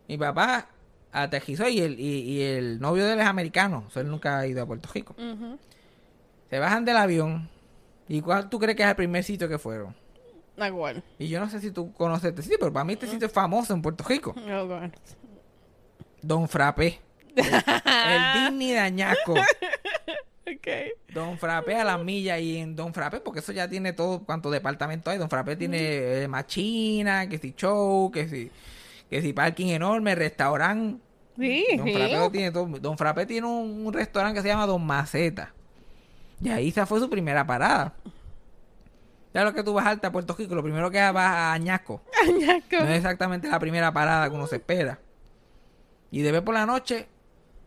[0.06, 0.68] Mi papá
[1.12, 3.84] aterrizó y el, y, y el novio de él es americano.
[3.86, 5.14] O sea, él nunca ha ido a Puerto Rico.
[6.50, 7.48] Se bajan del avión.
[8.08, 9.94] ¿Y cuál tú crees que es el primer sitio que fueron?
[10.58, 11.02] Ah, bueno.
[11.18, 13.32] Y yo no sé si tú conoces este sitio, pero para mí este sitio es
[13.32, 14.34] famoso en Puerto Rico.
[14.48, 14.92] Ah, bueno.
[16.22, 17.00] Don Frappé.
[17.36, 19.34] El, el Disney de Añasco.
[19.34, 20.66] Ok.
[21.12, 24.50] Don Frappé a las millas y en Don Frappé, porque eso ya tiene todo cuanto
[24.50, 25.18] departamento hay.
[25.18, 28.50] Don Frappé tiene eh, machina, que si show, que si,
[29.10, 31.00] que si parking enorme, restaurante.
[31.38, 31.94] Sí, Don sí.
[31.94, 32.66] Frappé tiene todo.
[32.80, 35.52] Don Frappé tiene un, un restaurante que se llama Don Maceta.
[36.40, 37.94] Y ahí esa fue su primera parada.
[39.34, 42.02] Ya lo que tú vas alta a Puerto Rico, lo primero que vas a Añasco.
[42.26, 42.76] Añasco.
[42.80, 44.98] No es exactamente la primera parada que uno se espera.
[46.10, 47.06] Y de ver por la noche,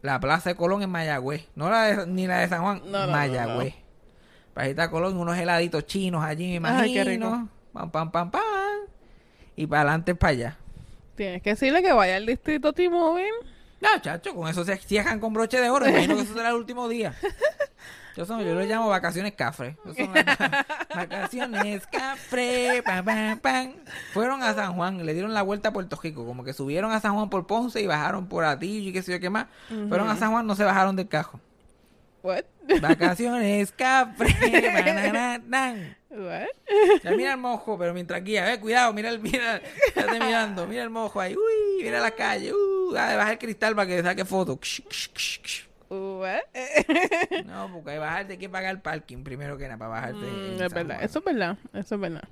[0.01, 1.47] la Plaza de Colón en Mayagüez.
[1.56, 3.75] No la de- ni la de San Juan, No, no, no, Mayagüez.
[4.54, 7.30] Plaza de Colón, unos heladitos chinos allí, me Ay, qué imagino.
[7.32, 7.47] rico.
[7.73, 8.41] Pam, pam, pam, pam.
[9.56, 10.58] Y para adelante, para allá.
[11.21, 13.29] Tienes que decirle que vaya al distrito T-Mobile.
[13.79, 15.88] No, chacho, con eso se cierran con broche de oro.
[15.88, 17.13] Imagino que eso será el último día.
[18.17, 19.77] Yo, son- yo lo llamo vacaciones cafre.
[19.95, 20.25] Son las
[20.95, 22.81] vacaciones cafre.
[22.84, 23.73] Pam, pam, pam.
[24.13, 26.25] Fueron a San Juan, le dieron la vuelta a Puerto Rico.
[26.25, 29.12] Como que subieron a San Juan por Ponce y bajaron por Atillo y qué sé
[29.12, 29.45] yo qué más.
[29.89, 31.39] Fueron a San Juan, no se bajaron del cajo.
[32.23, 32.45] What?
[32.79, 33.73] Vacaciones?
[37.03, 40.84] Ya mira el mojo, pero mientras guía, eh, cuidado, mira el, mira, estate mirando, mira
[40.84, 44.25] el mojo ahí, uy, mira la calle, uh, ah, baja el cristal para que saque
[44.25, 44.60] foto.
[47.45, 50.19] No, porque bajarte hay que pagar el parking primero que nada para bajarte.
[50.19, 52.23] Mm, es verdad, eso es verdad, eso es verdad.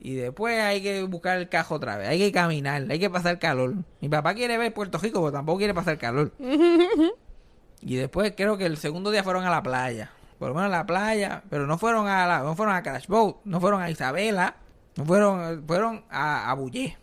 [0.00, 3.38] Y después hay que buscar el cajo otra vez, hay que caminar, hay que pasar
[3.38, 3.76] calor.
[4.00, 6.32] Mi papá quiere ver Puerto Rico, pero tampoco quiere pasar calor.
[7.82, 10.10] y después creo que el segundo día fueron a la playa.
[10.38, 13.06] Por lo menos a la playa, pero no fueron a la, no fueron a Crash
[13.06, 14.56] Boat, no fueron a Isabela,
[14.96, 16.96] no fueron, fueron a, a Bullé.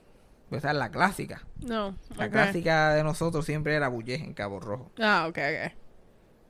[0.52, 1.44] Esa es la clásica.
[1.62, 4.92] No, La clásica de nosotros siempre era Bullé en Cabo Rojo.
[5.00, 5.74] Ah, ok, ok.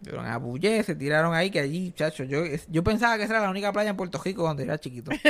[0.03, 3.43] Fueron a Bullé, se tiraron ahí, que allí, chacho, yo, yo pensaba que esa era
[3.43, 5.11] la única playa en Puerto Rico cuando era chiquito.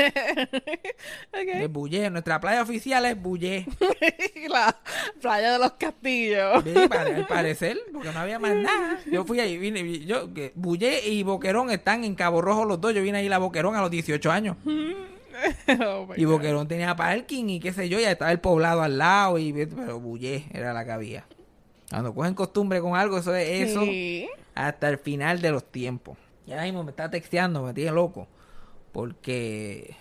[1.31, 1.71] Es.
[1.71, 3.65] Bullé, nuestra playa oficial es Bullé.
[4.49, 4.75] La
[5.21, 6.63] playa de los castillos.
[6.63, 8.99] Sí, pare- al parecer, porque no había más nada.
[9.11, 12.79] Yo fui ahí, vine, vi- yo, que Bullé y Boquerón están en Cabo Rojo los
[12.81, 12.93] dos.
[12.93, 14.57] Yo vine ahí a Boquerón a los 18 años.
[15.81, 16.33] Oh, Y God.
[16.33, 19.97] Boquerón tenía parking y qué sé yo, ya estaba el poblado al lado, y pero
[19.97, 21.25] Bullé era la que había.
[21.89, 24.27] Cuando cogen costumbre con algo, eso es eso Sí.
[24.55, 26.17] hasta el final de los tiempos.
[26.45, 28.27] Y ahora mismo me está texteando, me tiene loco.
[28.91, 29.95] Porque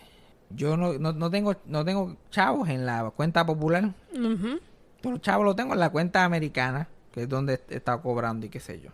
[0.50, 3.92] yo no, no, no tengo no tengo chavos en la cuenta popular.
[4.12, 4.58] Ujú.
[5.00, 8.46] Todos los chavos los tengo en la cuenta americana, que es donde he estado cobrando
[8.46, 8.90] y qué sé yo.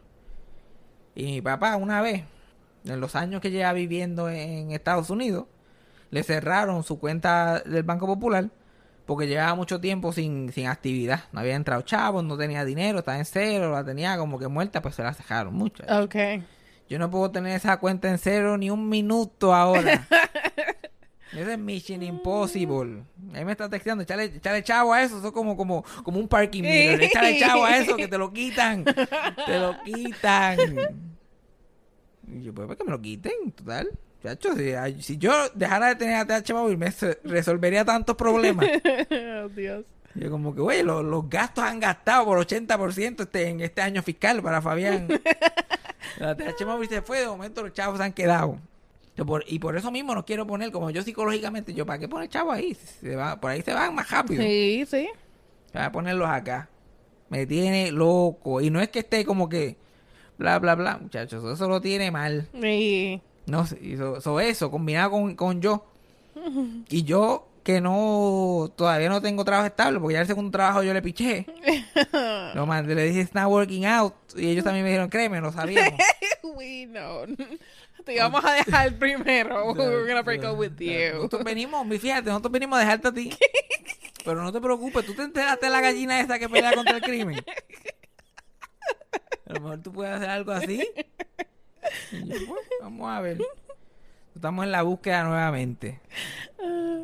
[1.15, 2.25] Y mi papá una vez,
[2.85, 5.47] en los años que lleva viviendo en Estados Unidos,
[6.11, 8.51] le cerraron su cuenta del Banco Popular
[9.07, 11.25] porque llevaba mucho tiempo sin, sin actividad.
[11.33, 14.81] No había entrado chavos, no tenía dinero, estaba en cero, la tenía como que muerta,
[14.83, 15.83] pues se la cerraron mucho.
[16.03, 16.17] Ok.
[16.89, 20.07] Yo no puedo tener esa cuenta en cero ni un minuto ahora.
[21.33, 23.03] Ese es Mission Impossible.
[23.35, 26.29] Ahí me está texteando, échale, échale chavo a eso, eso es como, como, como un
[26.29, 27.03] parking meter.
[27.03, 28.85] Échale chavo a eso, que te lo quitan.
[28.85, 30.77] Te lo quitan.
[32.29, 33.53] Y yo, pues, ¿para que me lo quiten?
[33.53, 33.91] Total.
[34.25, 34.55] Chacho,
[35.01, 36.91] si, yo dejara de tener ATH móvil, me
[37.25, 38.67] resolvería tantos problemas.
[39.11, 39.85] oh, Dios.
[40.15, 44.03] Yo como que, güey, los, los gastos han gastado por 80% este, en este año
[44.03, 45.09] fiscal para Fabián.
[46.19, 48.59] La TH móvil se fue, de momento los chavos se han quedado.
[49.15, 52.09] Yo por- y por eso mismo no quiero poner, como yo psicológicamente, yo, ¿para qué
[52.09, 52.75] poner chavos ahí?
[52.75, 54.43] Se va, por ahí se van más rápido.
[54.43, 55.07] Sí, sí.
[55.75, 56.71] Voy a ponerlos acá.
[57.29, 58.63] Me tiene loco.
[58.63, 59.77] Y no es que esté como que,
[60.39, 62.49] bla, bla, bla, muchachos, eso lo tiene mal.
[62.55, 63.21] Y...
[63.47, 65.87] No so- so eso, combinado con, con yo.
[66.89, 70.93] Y yo que no, todavía no tengo trabajo estable, porque ya el segundo trabajo yo
[70.93, 71.47] le piché.
[72.55, 74.13] Lo mandé, le dije, it's not working out.
[74.37, 75.99] Y ellos también me dijeron, créeme, lo sabíamos.
[76.43, 77.25] We know.
[78.05, 79.73] Te íbamos a dejar primero.
[79.73, 81.15] We're gonna break up with you.
[81.15, 83.31] Nosotros venimos, mi- fíjate, nosotros venimos a dejarte a ti.
[84.27, 87.03] Pero no te preocupes, tú te enteraste de la gallina esa que pelea contra el
[87.03, 87.43] crimen.
[89.47, 90.87] A lo mejor tú puedes hacer algo así.
[92.13, 93.39] Y yo, bueno, vamos a ver.
[94.35, 96.01] Estamos en la búsqueda nuevamente.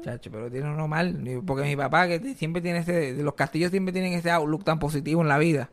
[0.03, 1.23] Chacho, pero tiene uno mal.
[1.47, 3.15] Porque mi papá, que siempre tiene ese.
[3.23, 5.71] Los castillos siempre tienen ese outlook tan positivo en la vida.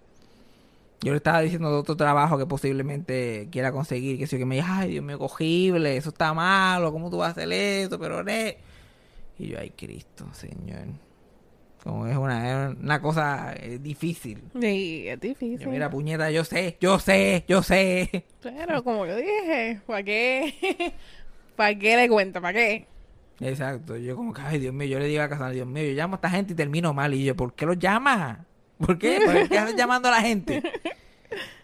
[1.01, 4.17] Yo le estaba diciendo de otro trabajo que posiblemente quiera conseguir.
[4.17, 7.29] Que sí, que me dice, ay, Dios mío, cogible, eso está malo, ¿cómo tú vas
[7.29, 7.99] a hacer esto?
[7.99, 8.57] Pero, ne.
[9.39, 10.87] Y yo, ay, Cristo, Señor.
[11.87, 14.43] Como es una, es una cosa eh, difícil.
[14.59, 15.59] Sí, es difícil.
[15.59, 18.25] Yo, mira, puñeta, yo sé, yo sé, yo sé.
[18.41, 20.93] Pero como yo dije, ¿para qué?
[21.55, 22.41] ¿Para qué le cuento?
[22.41, 22.87] ¿Para qué?
[23.39, 25.93] Exacto, yo como que, ay, Dios mío, yo le digo a Casandra, Dios mío, yo
[25.93, 27.13] llamo a esta gente y termino mal.
[27.13, 28.45] Y yo, ¿por qué los llama?
[28.79, 29.21] ¿Por qué?
[29.23, 30.61] ¿Por qué estás llamando a la gente?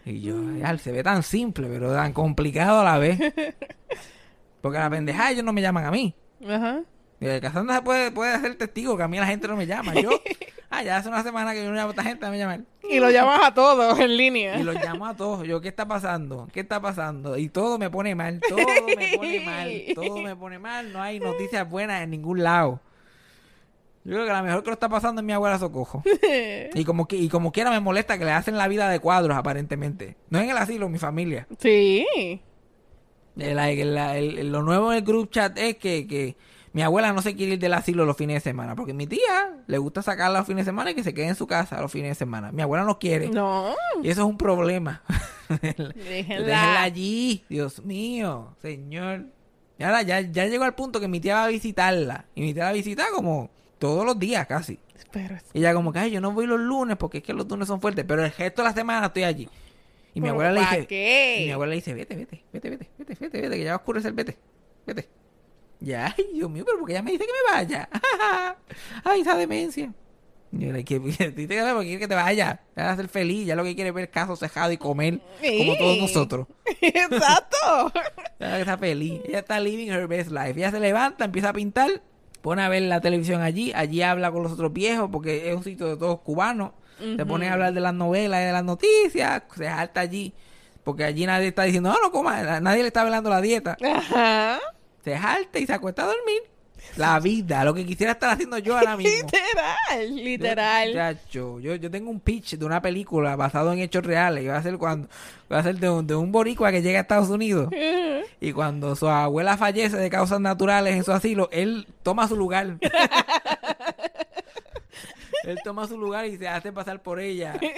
[0.06, 3.18] Y yo, ay, se ve tan simple, pero tan complicado a la vez.
[4.62, 6.14] Porque la pendejada ellos no me llaman a mí.
[6.48, 6.80] Ajá.
[7.40, 9.94] Casandra puede, puede ser testigo que a mí la gente no me llama.
[9.94, 10.10] Yo,
[10.70, 12.66] ah, ya hace una semana que yo no llamo a esta gente, me llaman.
[12.88, 14.58] Y lo llamas a todos en línea.
[14.58, 15.46] Y los llamo a todos.
[15.46, 16.48] Yo, ¿qué está pasando?
[16.52, 17.36] ¿Qué está pasando?
[17.38, 18.40] Y todo me pone mal.
[18.48, 18.58] Todo
[18.96, 19.70] me pone mal.
[19.94, 20.92] Todo me pone mal.
[20.92, 22.80] No hay noticias buenas en ningún lado.
[24.04, 26.02] Yo creo que la mejor que lo está pasando es mi abuela Socojo.
[26.74, 29.36] Y como, que, y como quiera me molesta que le hacen la vida de cuadros,
[29.36, 30.16] aparentemente.
[30.28, 31.46] No en el asilo, en mi familia.
[31.58, 32.04] Sí.
[33.38, 36.36] El- el- el- el- lo nuevo en el group chat es que, que
[36.74, 38.74] mi abuela no se quiere ir del asilo los fines de semana.
[38.74, 41.36] Porque mi tía le gusta sacarla los fines de semana y que se quede en
[41.36, 42.50] su casa los fines de semana.
[42.50, 43.28] Mi abuela no quiere.
[43.28, 43.76] No.
[44.02, 45.00] Y eso es un problema.
[45.48, 45.94] Déjenla.
[45.94, 49.26] Déjenla allí, Dios mío, señor.
[49.78, 52.24] Y ahora ya, ya llegó al punto que mi tía va a visitarla.
[52.34, 54.80] Y mi tía la visita como todos los días casi.
[55.12, 57.48] Pero Y ella como que, ay, yo no voy los lunes porque es que los
[57.48, 58.04] lunes son fuertes.
[58.04, 59.48] Pero el resto de la semana estoy allí.
[60.12, 60.86] Y mi ¿Pero abuela le dice...
[60.88, 61.38] qué?
[61.42, 63.74] Y mi abuela le dice, vete, vete, vete, vete, vete, vete, vete, que ya va
[63.74, 64.36] a oscurecer, vete,
[64.86, 65.08] vete.
[65.84, 67.88] Ya, ay, Dios mío, pero porque ella me dice que me vaya.
[69.04, 69.92] ay, esa demencia.
[70.50, 72.60] Yo le que porque quiere que te vaya.
[72.74, 73.46] Te vas a ser feliz.
[73.46, 75.20] Ya lo que quiere es ver caso cejado y comer
[75.58, 76.46] como todos nosotros.
[76.80, 77.92] Exacto.
[78.38, 79.20] Está feliz.
[79.26, 80.52] Ella está living her best life.
[80.52, 82.02] Ella se levanta, empieza a pintar,
[82.40, 83.72] pone a ver la televisión allí.
[83.74, 86.72] Allí habla con los otros viejos porque es un sitio de todos cubanos.
[86.98, 89.42] Se pone a hablar de las novelas y de las noticias.
[89.54, 90.32] Se salta allí.
[90.84, 92.60] Porque allí nadie está diciendo, no, no coma.
[92.60, 93.76] Nadie le está hablando la dieta.
[93.82, 94.60] Ajá.
[95.04, 96.42] Se jalta y se acuesta a dormir.
[96.96, 99.26] La vida, lo que quisiera estar haciendo yo ahora mismo.
[99.26, 100.92] Literal, literal.
[100.92, 104.44] Chacho, yo, yo tengo un pitch de una película basado en hechos reales.
[104.44, 105.08] Y va a ser cuando
[105.52, 107.68] va a ser de un, de un boricua que llega a Estados Unidos.
[108.40, 112.76] Y cuando su abuela fallece de causas naturales en su asilo, él toma su lugar.
[115.44, 117.58] él toma su lugar y se hace pasar por ella.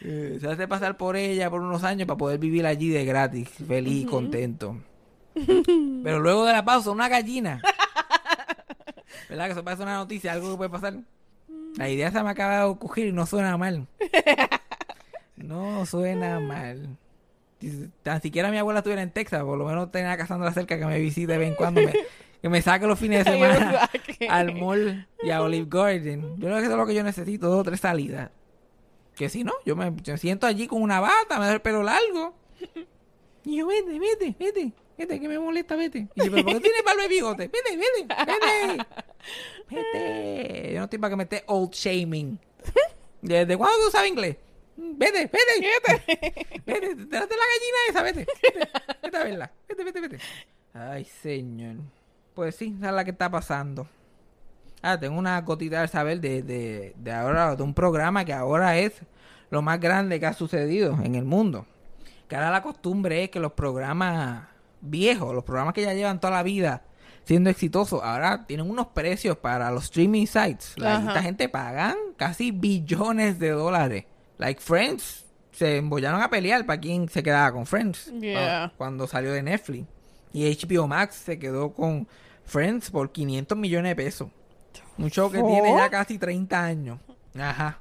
[0.00, 3.48] Eh, se hace pasar por ella por unos años para poder vivir allí de gratis,
[3.66, 4.76] feliz, contento.
[6.04, 7.62] Pero luego de la pausa, una gallina.
[9.28, 9.46] ¿Verdad?
[9.46, 10.94] Que eso parece una noticia, algo que puede pasar.
[11.76, 13.86] La idea se me acaba de ocurrir y no suena mal.
[15.36, 16.96] No suena mal.
[18.02, 20.84] Tan siquiera mi abuela estuviera en Texas, por lo menos tenía a Cassandra cerca que
[20.84, 21.94] me visite de vez en cuando, me-
[22.42, 23.88] que me saque los fines de semana
[24.28, 26.22] al mall y a Olive Garden.
[26.38, 28.30] Yo creo que eso es lo que yo necesito, dos o tres salidas.
[29.14, 31.60] Que si no, yo me, yo me siento allí con una bata, me da el
[31.60, 32.34] pelo largo.
[33.44, 36.08] Y yo, vete, vete, vete, vete, que me molesta, vete.
[36.14, 37.48] Y yo, pero ¿por qué tienes barba y bigote?
[37.48, 38.14] Vete, vete,
[38.66, 38.86] vete.
[39.70, 40.72] Vete.
[40.72, 42.38] Yo no estoy para que me esté old shaming.
[43.20, 44.36] ¿Desde cuándo tú sabes inglés?
[44.76, 45.68] Mm, vete, vete.
[46.64, 48.26] Vete, date la gallina esa, vete.
[48.42, 48.70] Vete,
[49.02, 49.52] vete a verla.
[49.68, 50.18] Vete, vete, vete.
[50.72, 51.76] Ay, señor.
[52.34, 53.88] Pues sí, esa es la que está pasando.
[54.80, 58.78] Ah, tengo una gotita de saber de, de, de ahora, de un programa que ahora
[58.78, 59.02] es
[59.50, 61.66] lo más grande que ha sucedido en el mundo.
[62.28, 64.46] Que ahora la costumbre es que los programas
[64.80, 66.82] viejos, los programas que ya llevan toda la vida
[67.28, 70.72] siendo exitosos, ahora tienen unos precios para los streaming sites.
[70.78, 74.06] La, esta gente pagan casi billones de dólares.
[74.38, 78.72] Like Friends, se embollaron a pelear para quién se quedaba con Friends Yeah.
[78.78, 79.86] cuando, salió de Netflix.
[80.32, 82.08] Y HBO Max se quedó con
[82.44, 84.28] Friends por 500 millones de pesos.
[84.96, 86.98] Un show que tiene ya casi 30 años.
[87.38, 87.78] Ajá.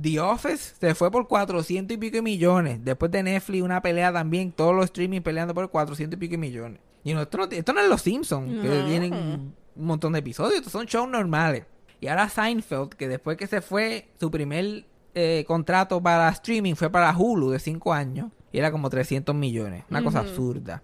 [0.00, 2.80] The Office se fue por 400 y pico millones.
[2.82, 4.52] Después de Netflix, una pelea también.
[4.52, 6.80] Todos los streaming peleando por 400 y pico millones.
[7.04, 9.54] Y no, esto, no, esto no es Los Simpsons, que tienen un
[9.86, 10.54] montón de episodios.
[10.54, 11.64] Estos son shows normales.
[12.00, 16.90] Y ahora Seinfeld, que después que se fue, su primer eh, contrato para streaming fue
[16.90, 18.30] para Hulu de 5 años.
[18.52, 19.84] Y era como 300 millones.
[19.90, 20.82] Una cosa absurda.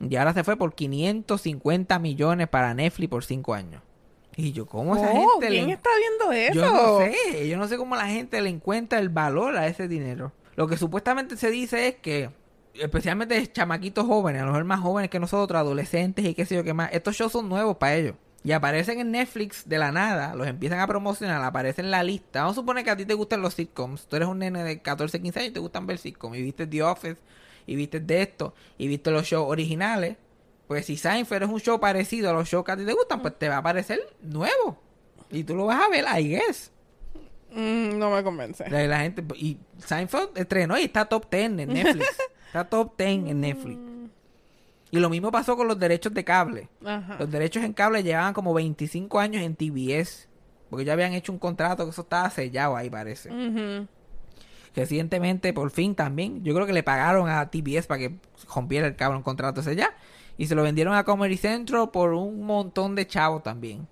[0.00, 3.82] Y ahora se fue por 550 millones para Netflix por 5 años.
[4.36, 5.72] Y yo, ¿cómo esa Oh, gente ¿Quién le...
[5.74, 6.54] está viendo eso?
[6.54, 9.88] Yo no sé, yo no sé cómo la gente le encuentra el valor a ese
[9.88, 10.32] dinero.
[10.56, 12.30] Lo que supuestamente se dice es que,
[12.74, 16.64] especialmente chamaquitos jóvenes, a lo mejor más jóvenes que nosotros, adolescentes y qué sé yo
[16.64, 18.14] qué más, estos shows son nuevos para ellos.
[18.42, 22.40] Y aparecen en Netflix de la nada, los empiezan a promocionar, aparecen en la lista.
[22.40, 24.06] Vamos a suponer que a ti te gustan los sitcoms.
[24.06, 26.38] Tú eres un nene de 14, 15 años y te gustan ver sitcoms.
[26.38, 27.18] Y viste The Office,
[27.66, 30.16] y viste de esto, y viste los shows originales.
[30.70, 33.20] Pues si Seinfeld es un show parecido a los shows que a ti te gustan,
[33.20, 34.80] pues te va a aparecer nuevo.
[35.28, 36.70] Y tú lo vas a ver, I guess.
[37.50, 38.70] Mm, no me convence.
[38.70, 42.06] La, la gente, y Seinfeld estrenó y está top 10 en Netflix.
[42.46, 43.80] está top 10 en Netflix.
[44.92, 46.68] Y lo mismo pasó con los derechos de cable.
[46.84, 47.16] Ajá.
[47.18, 50.28] Los derechos en cable llevaban como 25 años en TBS.
[50.70, 53.28] Porque ya habían hecho un contrato que eso estaba sellado ahí, parece.
[53.28, 53.88] Ujú.
[54.76, 58.20] Recientemente, por fin también, yo creo que le pagaron a TBS para que
[58.54, 59.92] rompiera el cable un contrato ya.
[60.40, 63.86] Y se lo vendieron a Comedy Central por un montón de chavos también.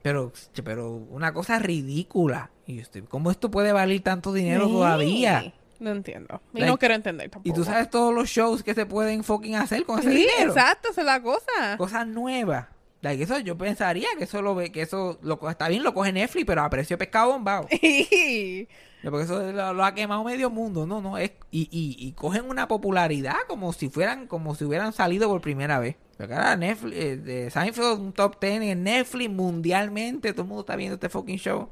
[0.00, 2.50] Pero, pero una cosa ridícula.
[2.66, 4.72] Y estoy, ¿cómo esto puede valer tanto dinero Sí.
[4.72, 5.54] todavía?
[5.80, 6.40] No entiendo.
[6.52, 7.48] Y Like- no quiero entender tampoco.
[7.48, 10.52] Y tú sabes todos los shows que se pueden fucking hacer con ese Sí, dinero.
[10.52, 11.76] exacto, esa es la cosa.
[11.78, 12.68] Cosas nuevas.
[13.04, 16.10] Like, eso yo pensaría que eso lo ve, que eso lo, está bien, lo coge
[16.10, 17.64] Netflix, pero a precio de pescado bombado.
[17.68, 22.48] Porque eso lo, lo ha quemado medio mundo, no, no, es, y, y, y cogen
[22.48, 25.96] una popularidad como si fueran, como si hubieran salido por primera vez.
[26.16, 30.62] Porque ahora Netflix, eh, de Seinfeld, un top 10 en Netflix mundialmente, todo el mundo
[30.62, 31.68] está viendo este fucking show.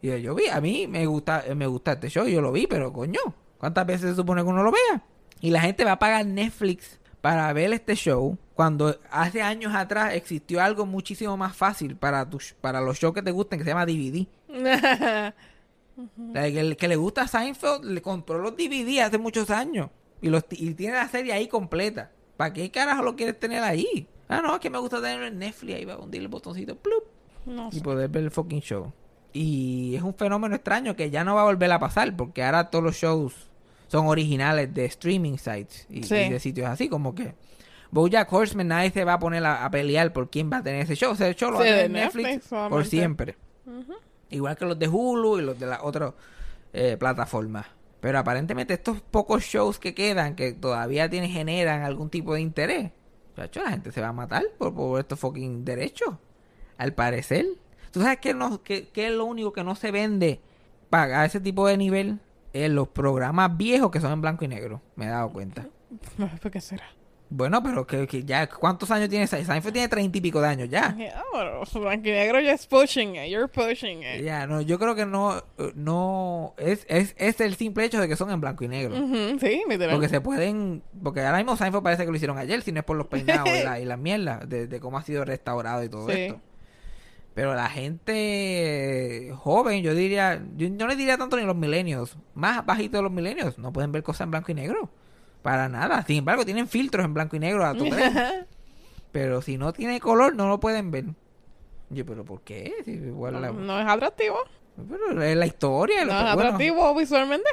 [0.00, 2.68] Y yo, yo vi, a mí me gusta, me gusta este show, yo lo vi,
[2.68, 3.18] pero coño,
[3.58, 5.02] ¿cuántas veces se supone que uno lo vea?
[5.40, 10.14] Y la gente va a pagar Netflix para ver este show cuando hace años atrás
[10.14, 13.70] existió algo muchísimo más fácil para tus, para los shows que te gusten que se
[13.70, 14.26] llama DVD.
[15.96, 19.90] O sea, el que le gusta a Seinfeld le compró los DVD hace muchos años
[20.20, 22.10] y, los, y tiene la serie ahí completa.
[22.36, 24.08] ¿Para qué carajo lo quieres tener ahí?
[24.28, 25.76] Ah, no, es que me gusta tenerlo en Netflix.
[25.76, 27.04] Ahí va a hundir el botoncito plup,
[27.46, 28.92] no y poder ver el fucking show.
[29.32, 32.70] Y es un fenómeno extraño que ya no va a volver a pasar porque ahora
[32.70, 33.34] todos los shows
[33.86, 36.14] son originales de streaming sites y, Sí.
[36.16, 37.34] y de sitios así como que
[37.90, 40.82] Bojack Horseman nadie se va a poner a, a pelear por quién va a tener
[40.82, 41.12] ese show.
[41.12, 43.36] Ese show lo Sí, de Netflix, Netflix por siempre.
[44.30, 46.12] Igual que los de Hulu y los de las otras
[46.72, 47.66] eh, plataformas.
[48.00, 52.92] Pero aparentemente estos pocos shows que quedan, que todavía tienen, generan algún tipo de interés,
[53.34, 56.14] chacho, la gente se va a matar por, por estos fucking derechos.
[56.76, 57.46] Al parecer.
[57.90, 60.40] ¿Tú sabes qué, no, qué- qué es lo único que no se vende
[60.90, 62.20] para ese tipo de nivel?
[62.52, 64.80] Es los programas viejos que son en blanco y negro.
[64.94, 65.66] Me he dado cuenta.
[66.42, 66.84] ¿Por qué será?
[67.30, 69.72] Bueno, pero que, que ya, ¿cuántos años tiene Seinfeld?
[69.72, 70.96] Tiene treinta y pico de años ya.
[70.96, 73.28] Yeah, bueno, blanco y negro ya es pushing it.
[73.30, 74.22] You're pushing it.
[74.24, 75.42] Ya, no, yo creo que no,
[75.74, 78.96] no, es, es, es el simple hecho de que son en blanco y negro.
[78.96, 79.94] Ujú, sí, literal.
[79.94, 82.84] Porque se pueden, porque ahora mismo Seinfeld parece que lo hicieron ayer, si no es
[82.86, 85.88] por los peinados y, la, y las mierdas, de, de cómo ha sido restaurado y
[85.90, 86.12] todo Sí.
[86.20, 86.40] esto.
[87.34, 92.64] Pero la gente joven, yo diría, yo no le diría tanto ni los milenios, más
[92.66, 94.90] bajito de los milenios, no pueden ver cosas en blanco y negro.
[95.42, 96.04] Para nada.
[96.04, 97.92] Sin embargo, tienen filtros en blanco y negro a tren.
[99.12, 101.06] Pero si no tiene color, no lo pueden ver.
[101.90, 102.74] Yo, pero ¿por qué?
[102.84, 104.36] Si igual la- No es atractivo.
[104.76, 106.04] pero es la historia.
[106.04, 107.48] No es bueno, atractivo visualmente.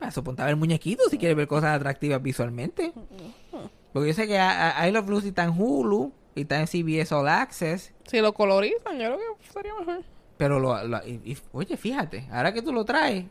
[0.00, 2.92] eso ponte a ver muñequitos si quieres ver cosas atractivas visualmente.
[3.92, 7.12] Porque yo sé que a- I Love Lucy está en Hulu y está en CBS
[7.12, 7.92] All Access.
[8.06, 10.04] Si lo colorizan, yo creo que sería mejor.
[10.36, 13.24] Pero lo, lo- y- y- oye, fíjate, ahora que tú lo traes,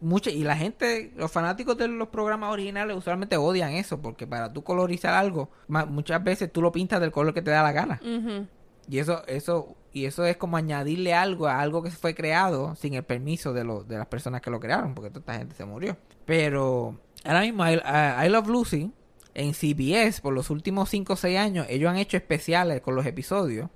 [0.00, 4.52] mucha, y la gente, los fanáticos de los programas originales usualmente odian eso, porque para
[4.52, 7.72] tú colorizar algo, ma- muchas veces tú lo pintas del color que te da la
[7.72, 8.00] gana.
[8.02, 8.46] Ujú.
[8.88, 12.94] Y eso, eso y eso es como añadirle algo a algo que fue creado sin
[12.94, 15.64] el permiso de, lo- de las personas que lo crearon, porque toda esta gente se
[15.64, 15.96] murió.
[16.26, 18.92] Pero ahora mismo I, I- I Love Lucy
[19.34, 23.04] en CBS por los últimos 5 o 6 años, ellos han hecho especiales con los
[23.06, 23.68] episodios.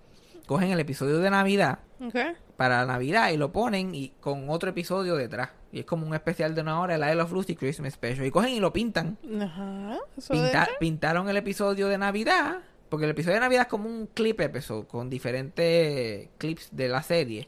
[0.47, 2.14] Cogen el episodio de Navidad Ok.
[2.57, 5.51] para Navidad y lo ponen y con otro episodio detrás.
[5.72, 8.24] Y es como un especial de una hora, el I Love Lucy Christmas Special.
[8.26, 9.18] Y cogen y lo pintan.
[9.40, 9.99] Ajá.
[10.30, 12.59] Pinta- pintaron el episodio de Navidad.
[12.88, 17.03] Porque el episodio de Navidad es como un clip episode con diferentes clips de la
[17.03, 17.47] serie.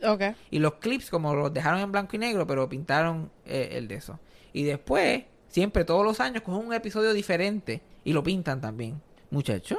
[0.50, 3.96] Y los clips como los dejaron en blanco y negro, pero pintaron eh, el de
[3.96, 4.18] eso.
[4.52, 9.00] Y después, siempre todos los años, cogen un episodio diferente y lo pintan también.
[9.30, 9.78] Muchachos,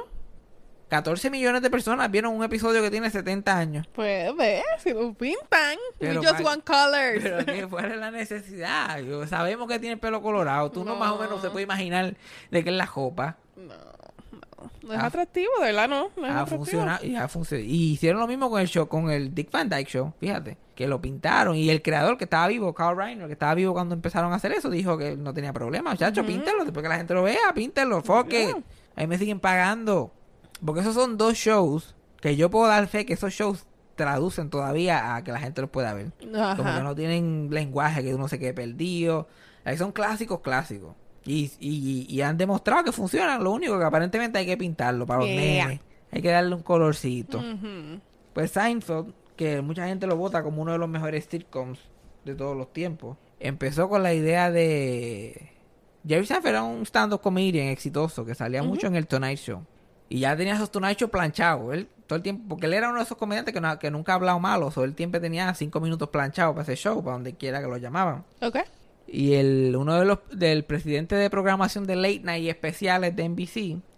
[0.88, 3.86] 14 millones de personas vieron un episodio que tiene 70 años.
[3.92, 5.76] Pues ve, si lo pintan.
[6.00, 7.22] We just want colors.
[7.22, 8.98] Pero que fuera la necesidad.
[9.00, 10.70] Yo- sabemos que tiene el pelo colorado.
[10.70, 10.96] Tú no.
[10.96, 12.16] más o menos se puede imaginar
[12.50, 13.36] de qué es la jopa.
[13.56, 13.98] No, no.
[14.82, 16.10] No es atractivo, de verdad, no.
[16.16, 17.68] No es ha funcionado y ha funcionado.
[17.68, 20.86] Y hicieron lo mismo con el show, con el Dick Van Dyke Show, fíjate, que
[20.88, 21.54] lo pintaron.
[21.56, 24.52] Y el creador que estaba vivo, Carl Reiner, que estaba vivo cuando empezaron a hacer
[24.52, 25.90] eso, dijo que no tenía problema.
[25.90, 28.56] Muchachos, píntalo, después que la gente lo vea, píntalo, fuck it.
[28.96, 30.12] Ahí me siguen pagando.
[30.64, 35.14] Porque esos son dos shows que yo puedo dar fe que esos shows traducen todavía
[35.16, 36.12] a que la gente los pueda ver.
[36.34, 36.56] Ajá.
[36.56, 39.28] Como que no tienen lenguaje que uno se quede perdido.
[39.64, 40.94] Ahí son clásicos, clásicos.
[41.24, 43.42] Y, y, y han demostrado que funcionan.
[43.44, 45.66] Lo único que aparentemente hay que pintarlo para los Yeah.
[45.66, 45.80] nenes.
[46.10, 47.42] Hay que darle un colorcito.
[48.32, 51.80] Pues Seinfeld, que mucha gente lo vota como uno de los mejores sitcoms
[52.24, 55.50] de todos los tiempos, empezó con la idea de...
[56.06, 59.62] Jerry Seinfeld era un stand-up comedian exitoso que salía mucho en el Tonight Show.
[60.08, 61.74] Y ya tenía esos Show planchados.
[61.74, 64.12] Él todo el tiempo, porque él era uno de esos comediantes que, no- que nunca
[64.12, 64.72] ha hablado malo.
[64.74, 67.76] O él siempre tenía cinco minutos planchados para ese show, para donde quiera que lo
[67.76, 68.24] llamaban.
[68.40, 68.56] Ok.
[69.06, 73.28] Y el uno de los del presidente de programación de Late Night y especiales de
[73.28, 73.52] NBC,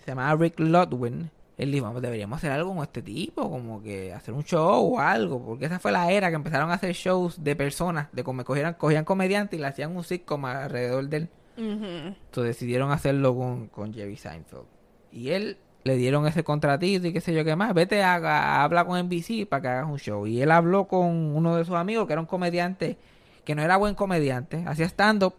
[0.05, 1.31] se llamaba Rick Ludwin.
[1.59, 4.99] Él dijo, "Vamos, deberíamos hacer algo con este tipo, como que hacer un show o
[4.99, 8.45] algo, porque esa fue la era que empezaron a hacer shows de personas, de como
[8.45, 11.29] cogían, cogían comediantes y le hacían un sitcom alrededor de él.
[11.57, 14.65] Entonces decidieron hacerlo con, con Jerry Seinfeld.
[15.13, 15.59] Y él
[15.91, 17.75] le dieron ese contratito y qué sé yo qué más.
[17.75, 20.27] Vete a, a- habla con NBC para que hagas un show.
[20.27, 22.97] Y él habló con uno de sus amigos que era un comediante
[23.45, 25.35] que no era buen comediante, hacía stand-up,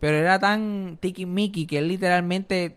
[0.00, 2.76] pero era tan tiki-miki que él literalmente,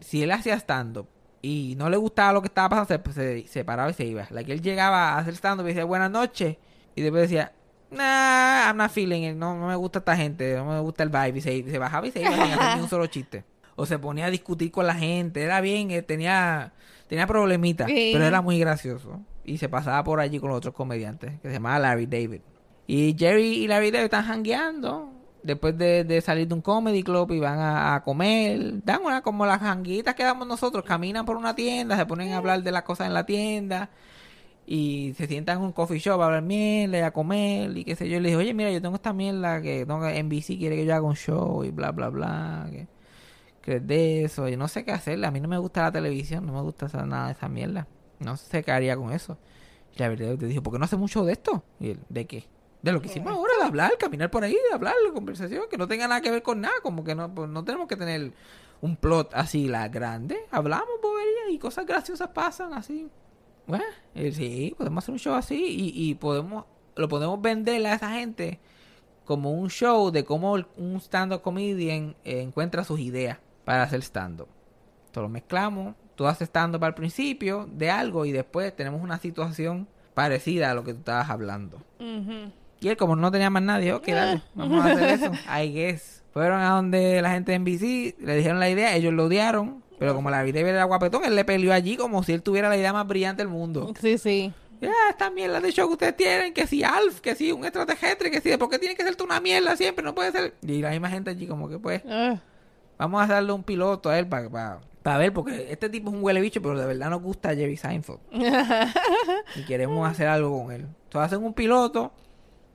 [0.00, 1.06] si él hacía stand-up
[1.42, 4.26] y no le gustaba lo que estaba pasando, se, se, se paraba y se iba.
[4.30, 6.56] La que él llegaba a hacer stand-up y decía buenas noches
[6.96, 7.52] y después decía,
[7.90, 11.38] nah, I'm not feeling no, no me gusta esta gente, no me gusta el vibe
[11.38, 13.44] y se, bajaba y se iba un solo chiste.
[13.80, 16.72] O se ponía a discutir con la gente, era bien, eh, tenía,
[17.08, 18.10] tenía problemitas, Sí.
[18.12, 19.20] pero era muy gracioso.
[19.44, 22.40] Y se pasaba por allí con los otros comediantes, que se llamaba Larry David.
[22.86, 25.12] Y Jerry y Larry David están jangueando
[25.42, 28.84] después de, de salir de un comedy club y van a, a comer.
[28.84, 30.84] Dan una como las janguitas que damos nosotros.
[30.84, 33.88] Caminan por una tienda, se ponen a hablar de las cosas en la tienda.
[34.66, 37.96] Y se sientan en un coffee shop a hablar mierda y a comer y qué
[37.96, 38.18] sé yo.
[38.18, 40.84] Y le dije, oye, mira, yo tengo esta mierda que tengo que- NBC quiere que
[40.84, 42.68] yo haga un show y bla, bla, bla.
[42.70, 42.86] Que,
[43.62, 44.48] que es de eso.
[44.48, 45.26] Y no sé qué hacerle.
[45.26, 47.86] A mí no me gusta la televisión, no me gusta esa- nada de esa mierda.
[48.18, 49.38] No sé qué haría con eso.
[49.94, 51.62] Y la verdad te dijo, ¿por qué no hace mucho de esto?
[51.80, 52.44] Y ¿de qué?
[52.82, 55.76] De lo que hicimos ahora, de hablar, caminar por ahí, de hablar, la conversación, que
[55.76, 58.32] no tenga nada que ver con nada, como que no, pues, no tenemos que tener
[58.80, 60.38] un plot así, la grande.
[60.50, 63.08] Hablamos, bobería, y cosas graciosas pasan así.
[63.66, 63.84] Bueno,
[64.14, 66.64] eh, sí, podemos hacer un show así y, y podemos,
[66.96, 68.58] lo podemos vender a esa gente
[69.26, 73.38] como un show de cómo un stand-up comedian encuentra sus ideas
[73.70, 74.48] para hacer stand-up.
[75.12, 79.86] Todo lo mezclamos, tú haces stand-up al principio de algo y después tenemos una situación
[80.12, 81.80] parecida a lo que tú estabas hablando.
[82.80, 85.30] Y él, como no tenía más nadie, ok, dale, vamos a hacer eso.
[85.56, 86.24] I guess.
[86.32, 90.16] Fueron a donde la gente de NBC, le dijeron la idea, ellos lo odiaron, pero
[90.16, 92.92] como la vida era guapetón, él le peleó allí como si él tuviera la idea
[92.92, 93.94] más brillante del mundo.
[94.00, 94.52] Sí, sí.
[94.80, 98.32] Ya, esta mierda de show que ustedes tienen, que si Alf, que si un extraterrestre,
[98.32, 100.04] que si, ¿por qué tiene que ser tú una mierda siempre?
[100.04, 100.54] No puede ser.
[100.62, 102.40] Y la misma gente allí como que pues, Ah,
[103.00, 106.22] vamos a darle un piloto a él para para ver, porque este tipo es un
[106.22, 108.18] huele bicho, pero de verdad nos gusta Jerry Seinfeld.
[109.56, 110.82] y queremos hacer algo con él.
[111.04, 112.12] Entonces hacen un piloto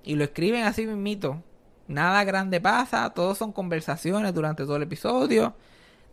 [0.04, 1.42] y lo escriben así mismito.
[1.88, 5.54] Nada grande pasa, todos son conversaciones durante todo el episodio.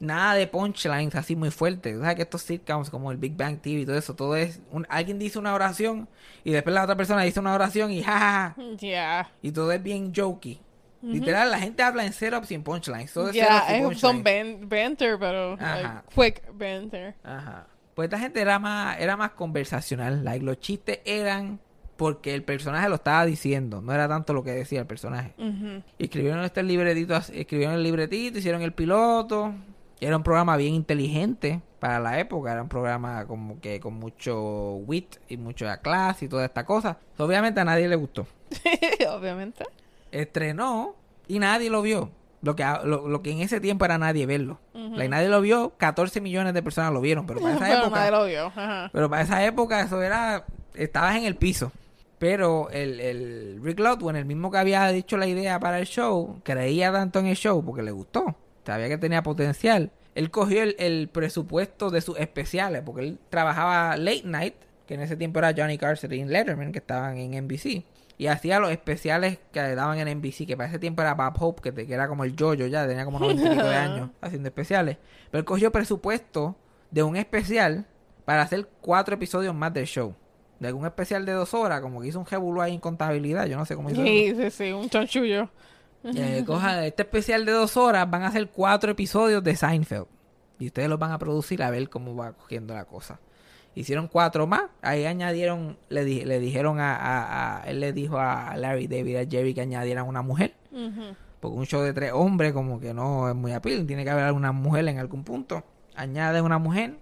[0.00, 1.96] Nada de punchlines así muy fuertes.
[1.96, 4.60] O sea que estos sitcoms como el Big Bang TV y todo eso, todo es...
[4.70, 6.08] un- alguien dice una oración
[6.44, 8.54] y después la otra persona dice una oración y jajaja.
[8.78, 9.30] Ya.
[9.40, 10.60] Y todo es bien jokey.
[11.02, 13.12] Literal, la gente habla en setup sin punchlines.
[13.12, 17.14] Todo sin eh, son banter, pero like, quick banter.
[17.24, 17.66] Ajá.
[17.94, 20.24] Pues esta gente era más, era más conversacional.
[20.24, 21.60] Like, los chistes eran
[21.96, 23.80] porque el personaje lo estaba diciendo.
[23.82, 25.34] No era tanto lo que decía el personaje.
[25.98, 29.52] Escribieron este libretito, escribieron el libretito, hicieron el piloto.
[30.00, 31.60] Era un programa bien inteligente.
[31.78, 32.52] para la época.
[32.52, 36.98] Era un programa como que con mucho wit y mucha clase y toda esta cosa.
[37.18, 38.26] Obviamente a nadie le gustó.
[39.10, 39.64] Obviamente.
[40.12, 40.94] Estrenó
[41.26, 42.10] y nadie lo vio.
[42.42, 44.58] Lo que, lo, lo que en ese tiempo era nadie verlo.
[44.74, 47.98] Like, nadie lo vio, 14 millones de personas lo vieron, pero para esa Pero época...
[47.98, 48.46] nadie lo vio.
[48.46, 48.90] Ajá.
[48.92, 50.44] Pero para esa época eso era...
[50.74, 51.70] Estabas en el piso.
[52.18, 56.40] Pero el, el Rick Lotwin, el mismo que había dicho la idea para el show,
[56.42, 58.36] creía tanto en el show porque le gustó.
[58.64, 59.90] Sabía que tenía potencial.
[60.14, 64.54] Él cogió el, el presupuesto de sus especiales porque él trabajaba late night,
[64.86, 67.84] que en ese tiempo era Johnny Carson y Letterman, que estaban en NBC.
[68.18, 71.34] Y hacía los especiales que le daban en NBC, que para ese tiempo era Bob
[71.40, 73.74] Hope, que, te- que era como el Jojo ya, tenía como 90 y pico de
[73.74, 74.98] años haciendo especiales.
[75.30, 76.56] Pero él cogió presupuesto
[76.90, 77.86] de un especial
[78.24, 80.14] para hacer cuatro episodios más del show.
[80.60, 83.56] De algún especial de dos horas, como que hizo un jebulú ahí en contabilidad, yo
[83.56, 84.06] no sé cómo hizo eso.
[84.08, 85.48] Sí, sí, sí, un chanchullo.
[86.04, 90.06] Eh, coja este especial de dos horas, van a hacer cuatro episodios de Seinfeld.
[90.60, 93.18] Y ustedes los van a producir a ver cómo va cogiendo la cosa.
[93.74, 94.64] Hicieron cuatro más.
[94.82, 99.16] Ahí añadieron, le, di- le dijeron a, a- a- Él le dijo a Larry David,
[99.16, 100.54] a Jerry que añadieran una mujer.
[101.40, 103.86] Porque un show de tres hombres como que no es muy appealing.
[103.86, 105.64] Tiene que haber alguna mujer en algún punto.
[105.96, 106.96] Añaden una mujer.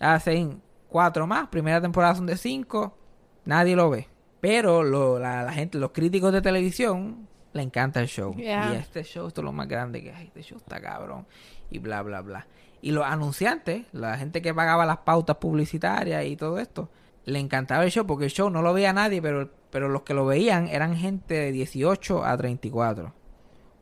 [0.00, 1.48] Hacen cuatro más.
[1.48, 2.96] Primera temporada son de cinco.
[3.44, 4.08] Nadie lo ve.
[4.40, 8.34] Pero lo- la, la gente, los críticos de televisión, le encanta el show.
[8.36, 8.72] Yeah.
[8.72, 10.26] Y este show esto es lo más grande que hay.
[10.28, 11.26] Este show está cabrón.
[11.70, 12.46] Y bla, bla, bla.
[12.82, 16.90] Y los anunciantes, la gente que pagaba las pautas publicitarias y todo esto,
[17.24, 20.12] le encantaba el show porque el show no lo veía nadie, pero, pero los que
[20.14, 23.14] lo veían eran gente de 18 a 34.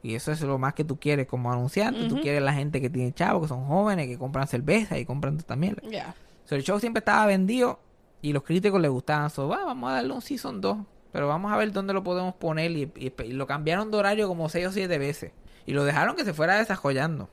[0.03, 2.09] Y eso es lo más que tú quieres como anunciante.
[2.09, 5.39] Tú quieres la gente que tiene chavos, que son jóvenes, que compran cerveza y compran
[5.39, 5.77] también.
[5.91, 6.15] Ya.
[6.45, 7.81] So, el show siempre estaba vendido
[8.23, 9.31] y los críticos les gustaban.
[9.31, 10.77] So, "Va, vamos a darle un season 2.
[11.13, 12.71] Pero vamos a ver dónde lo podemos poner.
[12.71, 15.33] Y, y- y lo cambiaron de horario como 6 o 7 veces.
[15.67, 17.29] Y lo dejaron que se fuera desarrollando.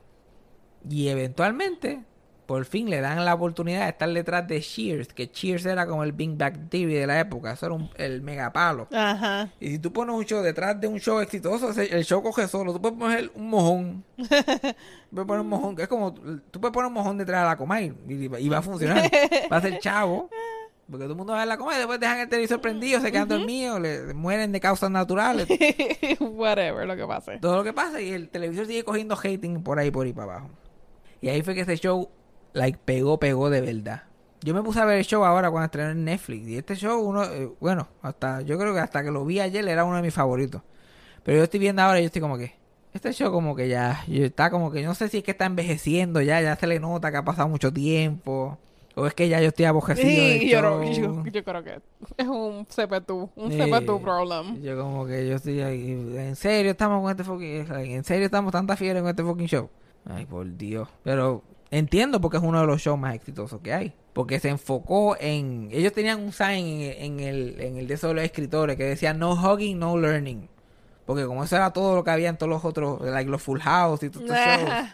[0.88, 2.00] Y eventualmente,
[2.46, 5.08] por fin le dan la oportunidad de estar detrás de Cheers.
[5.12, 7.52] Que Cheers era como el Big Bang Theory de la época.
[7.52, 8.88] Eso era un- el megapalo.
[8.92, 9.50] Ajá.
[9.60, 12.72] Y si tú pones un show detrás de un show exitoso, el show coge solo.
[12.72, 14.04] Tú puedes poner un mojón.
[14.16, 16.14] puedes poner un mojón, que es como.
[16.14, 18.14] Tú puedes poner un mojón detrás de la Comay y,
[18.44, 19.10] y va a funcionar.
[19.52, 20.30] va a ser chavo.
[20.90, 22.98] Porque todo el mundo va a ver la Comay y después dejan el televisor prendido,
[23.02, 25.46] se quedan dormidos, le mueren de causas naturales.
[26.18, 27.38] Whatever lo que pase.
[27.40, 30.32] todo lo que pasa y el televisor sigue cogiendo hating por ahí, por ahí para
[30.32, 30.50] abajo.
[31.20, 32.08] Y ahí fue que ese show,
[32.52, 34.04] like, pegó, pegó de verdad.
[34.42, 36.46] Yo me puse a ver el show ahora cuando estrenó en Netflix.
[36.46, 39.66] Y este show, uno, eh, bueno, hasta, yo creo que hasta que lo vi ayer
[39.66, 40.62] era uno de mis favoritos.
[41.24, 42.54] Pero yo estoy viendo ahora y yo estoy como que,
[42.94, 45.46] este show como que ya, yo- está como que, no sé si es que está
[45.46, 48.56] envejeciendo ya, ya se le nota que ha pasado mucho tiempo.
[48.94, 51.80] O es que ya yo estoy abojecido Sí, yo, yo, yo creo que
[52.16, 53.58] es un CP2, un Sí.
[53.58, 54.60] CP2 problem.
[54.60, 58.50] Yo como que yo estoy ahí, en serio estamos con este fucking, en serio estamos
[58.52, 59.68] tanta fiebre con este fucking show.
[60.08, 60.88] Ay, por Dios.
[61.04, 63.92] Pero entiendo porque es uno de los shows más exitosos que hay.
[64.12, 68.10] Porque se enfocó en, ellos tenían un sign en, en el, en el de esos
[68.10, 70.48] de los escritores que decía no hugging, no learning.
[71.06, 73.60] Porque como eso era todo lo que había en todos los otros, like los Full
[73.60, 74.88] House y todos estos shows.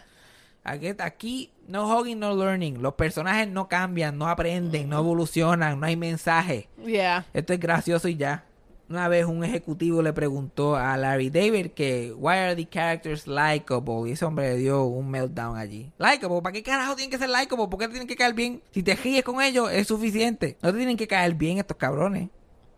[0.63, 2.81] Aquí, aquí, no hugging, no learning.
[2.81, 6.69] Los personajes no cambian, no aprenden, no evolucionan, no hay mensaje.
[6.83, 7.25] Yeah.
[7.33, 8.45] Esto es gracioso y ya.
[8.87, 14.07] Una vez un ejecutivo le preguntó a Larry David que why are the characters likable
[14.07, 15.91] y ese hombre le dio un meltdown allí.
[15.97, 17.67] Likable, ¿para qué carajo tienen que ser likable?
[17.67, 18.61] ¿Por qué te tienen que caer bien?
[18.71, 20.57] Si te ríes con ellos es suficiente.
[20.61, 22.29] No te tienen que caer bien estos cabrones.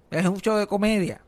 [0.10, 1.20] Es un show de comedia.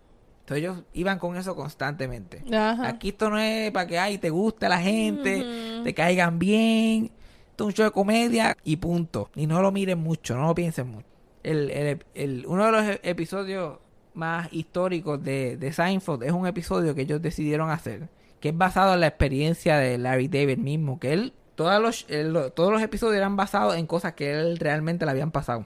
[0.41, 2.41] Entonces ellos iban con eso constantemente.
[2.55, 2.87] Ajá.
[2.87, 7.11] Aquí esto no es para que ay, te guste la gente, te caigan bien.
[7.51, 9.29] Esto es un show de comedia y punto.
[9.35, 11.05] Y no lo miren mucho, no lo piensen mucho.
[11.43, 13.77] El, el- el- uno de los e- episodios
[14.13, 18.93] más históricos de, de Seinfeld es un episodio que ellos decidieron hacer, que es basado
[18.93, 22.07] en la experiencia de Larry David mismo, que él, todos los,
[22.53, 25.65] todos los episodios eran basados en cosas que él realmente le habían pasado.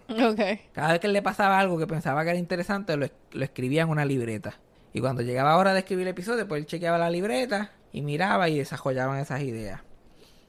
[0.73, 3.83] Cada vez que él le pasaba algo que pensaba que era interesante, lo, lo escribía
[3.83, 4.55] en una libreta.
[4.93, 8.49] Y cuando llegaba hora de escribir el episodio, pues él chequeaba la libreta y miraba
[8.49, 9.81] y desarrollaban esas ideas.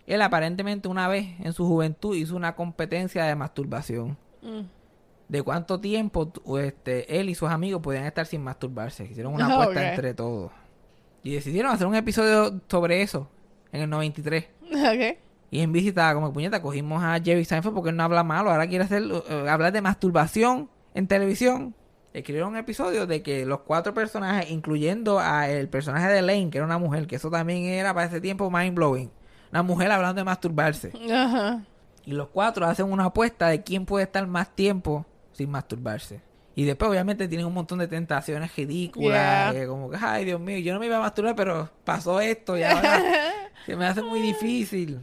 [0.07, 4.19] Él aparentemente una vez en su juventud hizo una competencia de masturbación.
[4.43, 4.63] Mm.
[5.29, 9.05] De cuánto tiempo este, él y sus amigos podían estar sin masturbarse.
[9.05, 10.53] Hicieron una apuesta entre todos.
[11.23, 13.31] Y decidieron hacer un episodio sobre eso
[13.73, 14.47] en el 93.
[14.71, 15.19] Ok.
[15.51, 18.51] Y en visita, como puñeta, cogimos a Jerry Seinfeld porque él no habla malo.
[18.51, 21.75] Ahora quiere hacer eh, hablar de masturbación en televisión.
[22.13, 26.59] Escribieron un episodio de que los cuatro personajes, incluyendo a el personaje de Lane, que
[26.59, 29.11] era una mujer, que eso también era para ese tiempo mind blowing.
[29.51, 30.93] Una mujer hablando de masturbarse.
[31.13, 31.63] Ajá.
[32.05, 36.21] Y los cuatro hacen una apuesta de quién puede estar más tiempo sin masturbarse.
[36.57, 39.53] Y después, obviamente, tienen un montón de tentaciones ridículas.
[39.53, 39.63] Yeah.
[39.63, 42.57] eh, como que, ay, Dios mío, yo no me iba a masturbar, pero pasó esto
[42.57, 43.01] y ahora
[43.67, 45.01] se me hace muy difícil.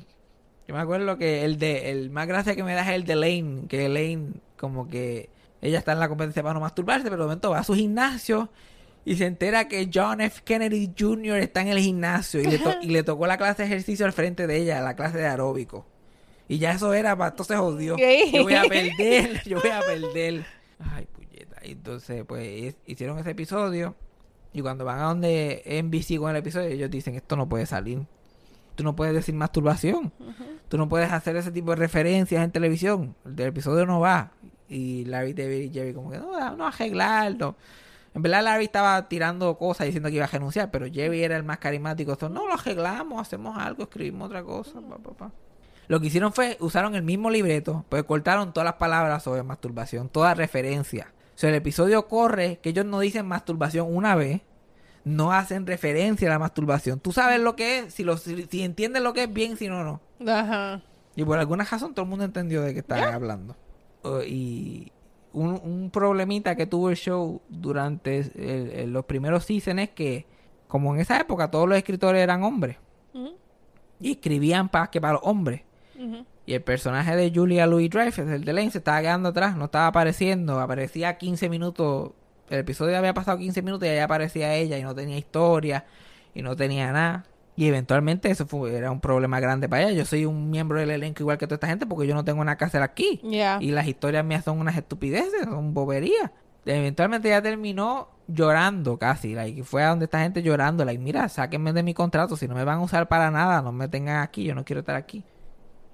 [0.67, 3.15] Yo me acuerdo que el de el más gracia que me da es el de
[3.15, 5.29] Lane, que Lane como que
[5.61, 8.49] ella está en la competencia para no masturbarse, pero de momento va a su gimnasio
[9.03, 10.41] y se entera que John F.
[10.45, 11.37] Kennedy Jr.
[11.37, 14.47] está en el gimnasio y le, y le tocó la clase de ejercicio al frente
[14.47, 15.85] de ella, la clase de aeróbico.
[16.51, 17.95] Y ya eso era, para entonces jodió.
[17.95, 18.29] ¿Qué?
[18.33, 20.45] Yo voy a perder, yo voy a perder.
[20.79, 21.55] Ay, puñeta.
[21.61, 23.95] Entonces, pues es- hicieron ese episodio.
[24.53, 27.99] Y cuando van a donde NBC con el episodio, ellos dicen: Esto no puede salir.
[28.75, 30.11] Tú no puedes decir masturbación.
[30.67, 33.15] Tú no puedes hacer ese tipo de referencias en televisión.
[33.25, 34.31] El del episodio no va.
[34.67, 37.55] Y Larry, David y Jerry, como que no, no arreglarlo.
[38.13, 41.43] En verdad, Larry estaba tirando cosas diciendo que iba a renunciar, pero Jerry era el
[41.43, 42.11] más carismático.
[42.11, 44.81] Entonces, no lo arreglamos, hacemos algo, escribimos otra cosa.
[44.81, 45.31] pa, pa, pa".
[45.91, 50.07] Lo que hicieron fue, usaron el mismo libreto, pues cortaron todas las palabras sobre masturbación,
[50.07, 51.11] toda referencia.
[51.35, 54.39] O sea, el episodio corre que ellos no dicen masturbación una vez,
[55.03, 57.01] no hacen referencia a la masturbación.
[57.01, 59.67] Tú sabes lo que es, si, lo, si, si entiendes lo que es bien, si
[59.67, 59.99] no, no.
[60.31, 60.81] Ajá.
[61.17, 63.57] Y por alguna razón todo el mundo entendió de qué estaban hablando.
[64.03, 64.93] Uh, y
[65.33, 70.25] un, un problemita que tuvo el show durante el- el- los primeros seasons es que,
[70.69, 72.77] como en esa época todos los escritores eran hombres,
[73.99, 75.63] y escribían para que para los hombres.
[76.45, 79.65] Y el personaje de Julia Louis Dreyfus, el de Lane, se estaba quedando atrás, no
[79.65, 82.11] estaba apareciendo, aparecía 15 minutos,
[82.49, 85.85] el episodio había pasado 15 minutos y ahí aparecía ella y no tenía historia
[86.33, 87.25] y no tenía nada.
[87.55, 89.91] Y eventualmente eso fue, era un problema grande para ella.
[89.91, 92.43] Yo soy un miembro del elenco igual que toda esta gente porque yo no tengo
[92.43, 93.19] nada que hacer aquí.
[93.23, 93.57] Ya.
[93.61, 96.31] Y las historias mías son unas estupideces, son boberías.
[96.65, 99.33] Eventualmente ella terminó llorando casi.
[99.33, 100.85] Like, fue a donde esta gente llorando.
[100.85, 102.35] Like, mira, sáquenme de mi contrato.
[102.37, 104.43] Si no me van a usar para nada, no me tengan aquí.
[104.43, 105.23] Yo no quiero estar aquí.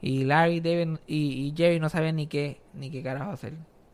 [0.02, 3.54] Y Larry, David y, y Jerry no saben ni qué, ni qué carajo hacer.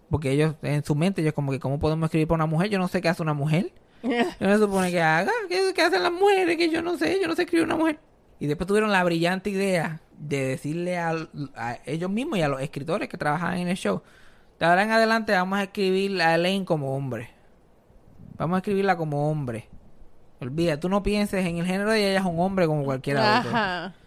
[0.10, 2.70] Porque ellos, en su mente, ellos como que, ¿cómo podemos escribir para una mujer?
[2.70, 3.72] Yo no sé qué hace una mujer.
[4.04, 4.12] Yo
[4.48, 5.32] no se supone que haga.
[5.50, 6.58] ¿Qué, qué hacen las mujeres?
[6.58, 7.20] Que yo no sé.
[7.22, 8.00] Yo no sé escribir una mujer.
[8.40, 11.16] Y después tuvieron la brillante idea de decirle a,
[11.86, 14.02] ellos mismos y a los escritores que trabajaban en el show.
[14.60, 17.30] De ahora en adelante vamos a escribir a Elaine como hombre.
[18.38, 19.70] Vamos a escribirla como hombre.
[20.42, 24.03] Olvida, tú no pienses en el género de ella es un hombre como cualquiera otro.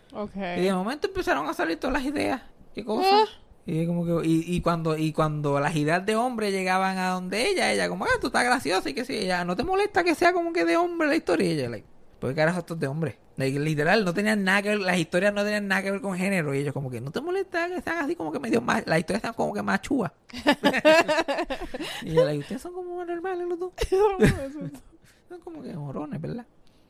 [0.56, 2.42] Y de momento empezaron a salir todas las ideas.
[2.74, 3.08] ¿Qué cosa?
[3.10, 3.24] Ah.
[3.66, 7.50] Y, como que, y, y cuando y cuando las ideas de hombre llegaban a donde
[7.50, 10.14] ella, ella como, ah, tú estás graciosa y que sí, ella, ¿no te molesta que
[10.14, 11.48] sea como que de hombre la historia?
[11.48, 11.86] Y ella, like,
[12.20, 13.18] ¿por qué carajo esto es de hombre?
[13.36, 16.16] Like, literal, no tenían nada que ver, las historias no tenían nada que ver con
[16.16, 16.54] género.
[16.54, 19.00] Y ellos como que, ¿no te molesta que sean así como que medio más, las
[19.00, 20.14] historias están como que más chua?
[22.02, 23.72] y ella, like, ustedes son como normales los dos.
[25.28, 26.46] son como que morones, ¿verdad?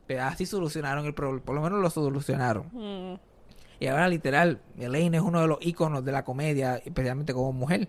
[0.06, 2.68] Pero así solucionaron el problema, por lo menos lo solucionaron.
[2.72, 3.18] Mm.
[3.80, 7.88] Y ahora literal, Elaine es uno de los íconos de la comedia, especialmente como mujer.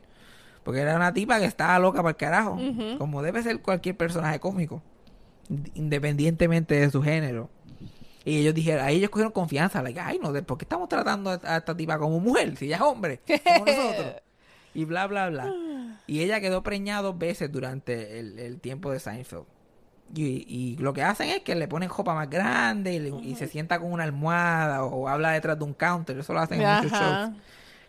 [0.64, 2.60] Porque era una tipa que estaba loca para el carajo.
[2.98, 4.82] Como debe ser cualquier personaje cómico.
[5.50, 7.50] ind- Independientemente de su género.
[8.26, 9.82] Y ellos dijeron, ahí ellos cogieron confianza.
[9.82, 12.58] Like, ay, no, ¿de ¿por qué estamos tratando a a esta tipa como mujer?
[12.58, 14.16] Si ella es hombre, como nosotros.
[14.74, 15.52] Y bla, bla, bla.
[16.06, 19.46] Y ella quedó preñada dos veces durante el, el tiempo de Seinfeld.
[20.16, 23.36] Y, y lo que hacen es que le ponen ropa más grande y, le- y
[23.36, 26.18] se sienta con una almohada o, habla detrás de un counter.
[26.18, 27.32] Eso lo hacen en muchos shows.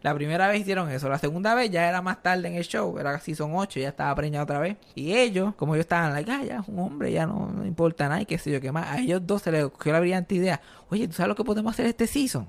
[0.03, 1.09] La primera vez hicieron eso.
[1.09, 2.99] La segunda vez ya era más tarde en el show.
[2.99, 3.81] Era casi son ocho.
[3.81, 4.77] Ya estaba preñada otra vez.
[4.95, 8.09] Y ellos, como ellos estaban, like, ah, ya es un hombre, ya no, no importa
[8.09, 8.87] nada y qué sé yo qué más.
[8.89, 10.61] A ellos dos se les ocurrió la brillante idea.
[10.91, 12.49] Oye, ¿tú sabes lo que podemos hacer este season?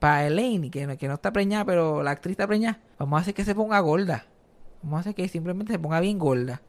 [0.00, 2.78] Para Elaine, que, que no está preñada, pero la actriz está preñada.
[2.98, 4.26] Vamos a hacer que se ponga gorda.
[4.82, 6.62] Vamos a hacer que simplemente se ponga bien gorda.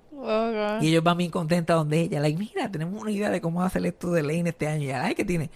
[0.82, 2.20] Y ellos van bien contentos donde ella.
[2.20, 4.86] Like, mira, tenemos una idea de cómo hacer esto de Elaine este año.
[4.86, 5.50] Y ay, que tiene.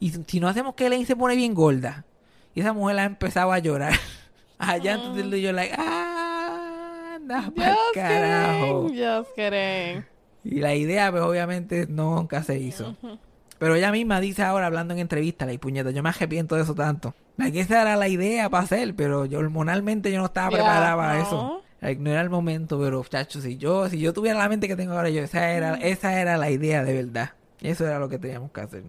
[0.00, 2.04] Y si no hacemos que Elaine se pone bien gorda.
[2.54, 3.92] Y esa mujer ha empezado a llorar.
[4.58, 8.88] Allá entonces yo, like, ah, anda pa'l carajo.
[8.88, 10.04] Just kidding.
[10.44, 12.96] Y la idea, pues obviamente nunca se hizo.
[13.58, 16.74] Pero ella misma dice ahora, hablando en entrevista, la puñeta, yo me arrepiento de eso
[16.74, 17.14] tanto.
[17.36, 20.96] Like, esa era la idea para hacer, pero yo hormonalmente yo no estaba Ya, preparada
[20.96, 21.22] para no.
[21.22, 21.62] eso.
[21.80, 24.76] Like, no era el momento, pero chacho, si yo, si yo tuviera la mente que
[24.76, 27.30] tengo ahora, yo, esa era, esa era la idea de verdad.
[27.60, 28.82] Eso era lo que teníamos que hacer.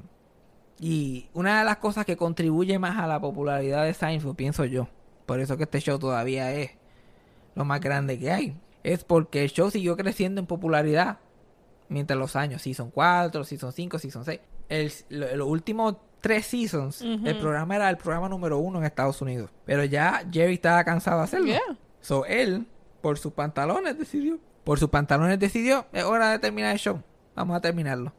[0.79, 4.87] Y una de las cosas que contribuye más a la popularidad de Seinfeld, pienso yo,
[5.25, 6.71] por eso que este show todavía es
[7.55, 11.17] lo más grande que hay, es porque el show siguió creciendo en popularidad
[11.89, 14.39] mientras los años, Season 4, Season 5, Season 6.
[14.69, 19.21] El, lo- los últimos tres seasons, el programa era el programa número uno en Estados
[19.21, 19.49] Unidos.
[19.65, 21.47] Pero ya Jerry estaba cansado de hacerlo.
[21.47, 21.77] Yeah.
[22.01, 22.67] So él,
[23.07, 24.37] por sus pantalones, decidió.
[24.65, 27.01] Por sus pantalones decidió, es hora de terminar el show.
[27.35, 28.11] Vamos a terminarlo.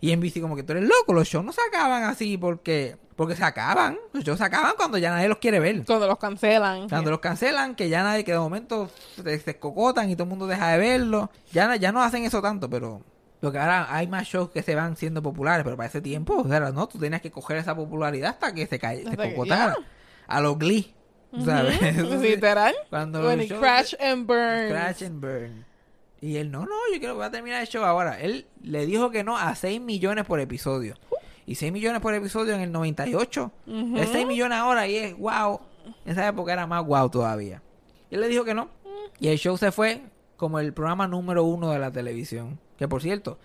[0.00, 3.36] Y NBC como que tú eres loco, los shows no se acaban así porque porque
[3.36, 3.98] se acaban.
[4.14, 5.84] Los shows se acaban cuando ya nadie los quiere ver.
[5.84, 6.88] Cuando los cancelan.
[6.88, 8.88] Cuando los cancelan, que ya nadie, que de momento
[9.22, 11.30] se, se escocotan y todo el mundo deja de verlo.
[11.52, 13.02] Ya, no- ya no hacen eso tanto, pero...
[13.42, 16.48] Porque ahora hay más shows que se van siendo populares, pero para ese tiempo, o
[16.48, 19.76] sea, no, tú tenías que coger esa popularidad hasta que se, cae, se que- escocotara.
[20.26, 20.94] a los Glee.
[21.44, 21.80] ¿Sabes?
[22.20, 22.74] Literal.
[22.88, 24.68] Cuando show- crash and burn.
[24.70, 25.64] Crash and Burn.
[26.20, 28.20] Y él, no, no, yo quiero voy a terminar el show ahora.
[28.20, 30.96] Él le dijo que no a 6 millones por episodio.
[31.46, 33.52] Y 6 millones por episodio en el 98.
[33.96, 35.60] Es 6 millones ahora y es wow.
[36.04, 37.62] En esa época era más wow todavía.
[38.10, 38.68] Y él le dijo que no.
[39.18, 40.02] Y el show se fue
[40.36, 42.58] como el programa número uno de la televisión.
[42.76, 43.38] Que por cierto,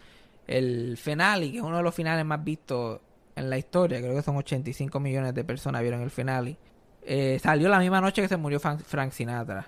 [0.48, 3.00] el finale, que es uno de los finales más vistos
[3.36, 6.58] en la historia, creo que son 85 millones de personas vieron el finale,
[7.06, 9.68] eh, salió la misma noche que se murió Frank Sinatra.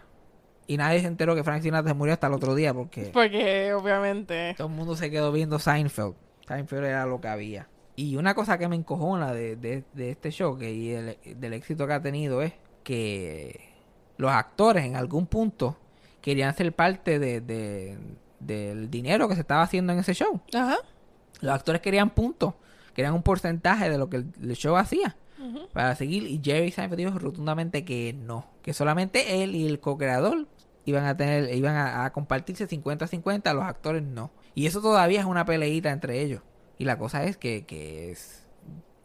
[0.67, 3.73] Y nadie se enteró que Frank Sinatra se murió hasta el otro día porque Porque
[3.73, 4.53] obviamente.
[4.57, 6.15] todo el mundo se quedó viendo Seinfeld.
[6.47, 7.67] Seinfeld era lo que había.
[7.95, 11.53] Y una cosa que me encojona de, de- de este show que, y el- del
[11.53, 13.59] éxito que ha tenido es que
[14.17, 15.77] los actores en algún punto
[16.21, 17.97] querían ser parte de, de-
[18.39, 20.41] del dinero que se estaba haciendo en ese show.
[20.53, 20.77] Ajá.
[21.41, 22.53] Los actores querían puntos,
[22.93, 25.15] querían un porcentaje de lo que el, el show hacía
[25.73, 26.23] para seguir.
[26.23, 30.47] Y Jerry Seinfeld dijo rotundamente que no, que solamente él y el co-creador
[30.85, 34.31] iban a tener, iban a, a compartirse 50-50, los actores no.
[34.55, 36.41] Y eso todavía es una peleita entre ellos.
[36.77, 38.47] Y la cosa es que, que es,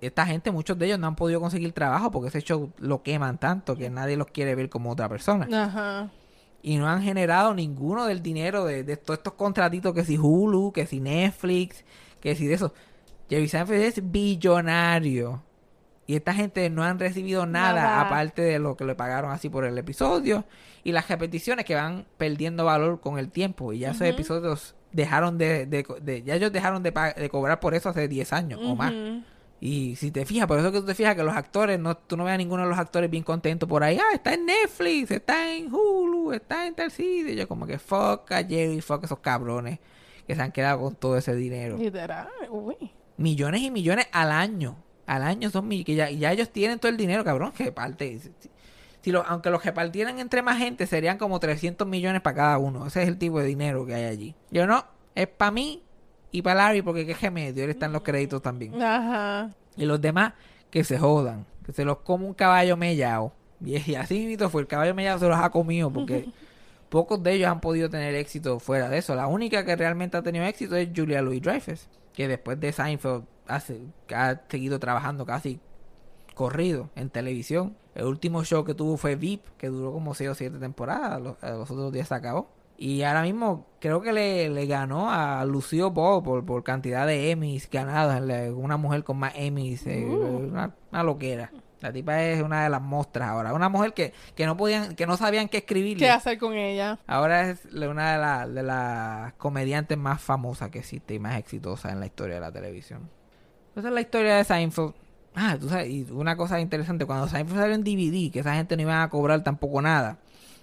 [0.01, 3.39] esta gente, muchos de ellos no han podido conseguir trabajo porque ese show lo queman
[3.39, 6.11] tanto que nadie los quiere ver como otra persona Ajá.
[6.61, 10.72] y no han generado ninguno del dinero de, de todos estos contratitos que si Hulu,
[10.72, 11.85] que si Netflix,
[12.20, 12.74] que si de eso.
[13.30, 15.43] Jerry Seinfeld es billonario.
[16.07, 18.00] Y esta gente no han recibido nada, Nada.
[18.03, 20.44] aparte de lo que le pagaron así por el episodio.
[20.84, 23.72] Y las repeticiones que van perdiendo valor con el tiempo.
[23.72, 26.92] Y ya esos episodios dejaron de, de- de- Ya ellos dejaron de,
[27.30, 28.92] cobrar por eso hace 10 años o más.
[29.61, 32.16] Y si te fijas, por eso que tú te fijas que los actores, no, tú
[32.16, 33.96] no ves a ninguno de los actores bien contentos por ahí.
[33.96, 37.32] Ah, está en Netflix, está en Hulu, está en tal sitio.
[37.32, 39.78] Y yo como que fuck a Jerry, fuck a esos cabrones
[40.26, 41.76] que se han quedado con todo ese dinero.
[41.78, 42.28] Literal.
[42.50, 42.74] Uy.
[43.18, 44.78] Millones y millones al año.
[45.07, 48.18] Al año son mil, que ya, ya ellos tienen todo el dinero, cabrón, que parte.
[48.18, 48.30] Si,
[49.03, 52.86] si lo, aunque los repartieran entre más gente, serían como 300 millones para cada uno.
[52.86, 54.34] Ese es el tipo de dinero que hay allí.
[54.50, 54.84] Yo no,
[55.14, 55.82] es para mí
[56.30, 58.80] y para Larry, porque que remedio, él está en los créditos también.
[58.80, 59.50] Ajá.
[59.76, 60.34] Y los demás
[60.70, 63.32] que se jodan, que se los come un caballo mellado.
[63.64, 66.28] Y, y así mismo fue, el caballo mellado se los ha comido porque
[66.88, 69.14] pocos de ellos han podido tener éxito fuera de eso.
[69.14, 73.24] La única que realmente ha tenido éxito es Julia Louis Dreyfus, que después de Seinfeld
[73.47, 75.61] hace, que ha seguido trabajando casi
[76.34, 77.76] corrido en televisión.
[77.95, 81.20] El último show que tuvo fue VIP, que duró como 6 o 7 temporadas.
[81.20, 82.49] Los, eh, los otros días se acabó.
[82.78, 87.30] Y ahora mismo creo que le, le ganó a Lucio Ball por, por cantidad de
[87.30, 88.20] Emmys ganados.
[88.57, 89.86] Una mujer con más Emmys.
[89.86, 91.53] eh, una, una loquera.
[91.80, 93.53] La tipa es una de las mostras ahora.
[93.53, 95.99] Una mujer que, que no podían, que no sabían qué escribir.
[95.99, 96.99] ¿Qué hacer con ella?
[97.07, 101.90] Ahora es una de, la- de las comediantes más famosas que existe y más exitosa
[101.93, 103.11] en la historia de la televisión.
[103.76, 104.94] Esa es la historia de Seinfeld.
[105.34, 108.76] Ah, tú sabes, y una cosa interesante, cuando Seinfeld salió en DVD, que esa gente
[108.76, 110.18] no iba a cobrar tampoco nada,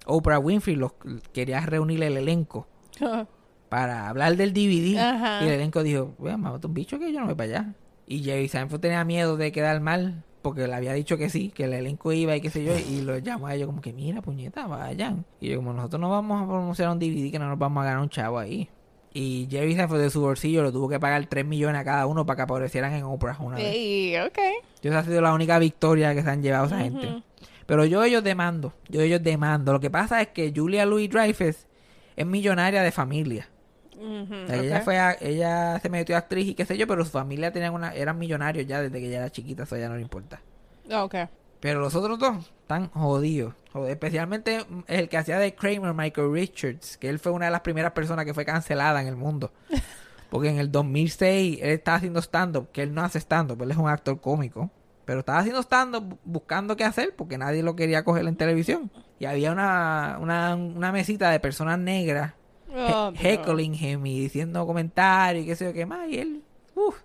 [0.05, 0.93] Oprah Winfrey los,
[1.33, 2.67] quería reunir el elenco
[3.69, 4.97] para hablar del DVD.
[4.97, 5.43] Ajá.
[5.43, 7.73] Y el elenco dijo, mamá, un bicho que yo no voy para allá.
[8.07, 11.65] Y Jerry Seinfeld tenía miedo de quedar mal porque le había dicho que sí, que
[11.65, 12.73] el elenco iba y qué sé yo.
[12.77, 15.25] Y lo llamó a ellos como que, mira, puñeta, vayan.
[15.39, 17.85] Y yo como, nosotros no vamos a promocionar un DVD que no nos vamos a
[17.85, 18.69] ganar un chavo ahí.
[19.13, 22.25] Y Jerry Seinfeld de su bolsillo lo tuvo que pagar 3 millones a cada uno
[22.25, 23.65] para que aparecieran en Oprah una vez.
[23.65, 24.37] Ey, ok.
[24.81, 27.23] Y esa ha sido la única victoria que se han llevado esa gente.
[27.65, 29.73] Pero yo ellos demando, yo ellos demando.
[29.73, 31.65] Lo que pasa es que Julia Louis Dreyfus
[32.15, 33.47] es millonaria de familia.
[33.95, 36.87] Ujú, O sea, Ella fue a- ella se metió a actriz y qué sé yo,
[36.87, 39.89] pero su familia tenían una, eran millonarios ya desde que ella era chiquita, eso ya
[39.89, 40.39] no le importa.
[40.91, 41.15] Ok.
[41.59, 43.53] Pero los otros dos están jodidos.
[43.71, 47.61] Joder, especialmente el que hacía de Kramer, Michael Richards, que él fue una de las
[47.61, 49.51] primeras personas que fue cancelada en el mundo.
[50.29, 53.77] Porque en el 2006 él estaba haciendo stand-up, que él no hace stand-up, él es
[53.77, 54.69] un actor cómico.
[55.05, 58.91] Pero estaba haciendo stand-up bu- buscando qué hacer porque nadie lo quería coger en televisión.
[59.17, 62.33] Y había una, una, una mesita de personas negras
[62.71, 66.07] Oh, he- heckling him y diciendo comentarios y qué sé yo qué más.
[66.09, 66.43] Y él,
[66.75, 66.95] uff,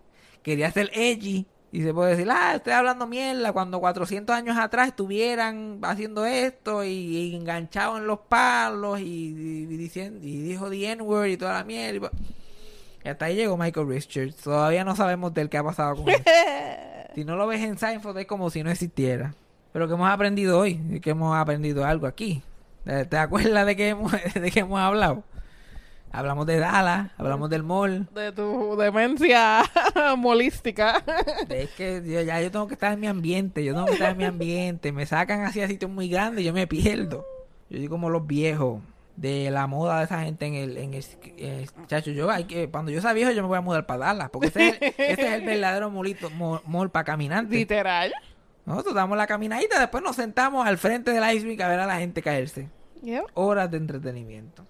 [0.43, 1.47] quería ser edgy.
[1.75, 6.85] Y se puede decir, ah, estoy hablando mierda cuando 400 años atrás estuvieran haciendo esto
[6.85, 11.55] y, y enganchados en los palos y, y diciendo, y dijo the N-word y toda
[11.55, 12.13] la mierda.
[13.05, 14.37] Y hasta ahí llegó Michael Richards.
[14.37, 16.23] Todavía no sabemos del que ha pasado con él.
[17.17, 19.35] si no lo ves en Seinfeld es como si no existiera.
[19.73, 22.41] Pero que hemos aprendido hoy, que hemos aprendido algo aquí.
[22.85, 25.25] ¿Te te acuerdas de que hemos, de que hemos hablado?
[26.15, 28.07] Hablamos de Dallas, hablamos del mall.
[28.15, 29.63] De tu demencia
[30.17, 31.03] molística.
[31.49, 34.13] Es que yo, ya yo tengo que estar en mi ambiente, yo tengo que estar
[34.13, 34.93] en mi ambiente.
[34.93, 37.27] Me sacan así a sitios muy grandes y yo me pierdo.
[37.69, 38.81] Yo soy como los viejos
[39.17, 41.05] de la moda de esa gente en el, en el,
[41.37, 42.13] el- chacho.
[42.13, 44.49] Yo hay que, cuando yo sea viejo yo me voy a mudar para Dallas, porque
[44.49, 47.59] ese es, el- es el verdadero molito, mo- mall para caminantes.
[47.59, 48.13] Literal.
[48.67, 51.87] Nosotros damos la caminadita, después nos sentamos al frente del ice rink a ver a
[51.87, 52.69] la gente caerse.
[53.03, 53.25] Yep.
[53.35, 54.65] Horas de entretenimiento.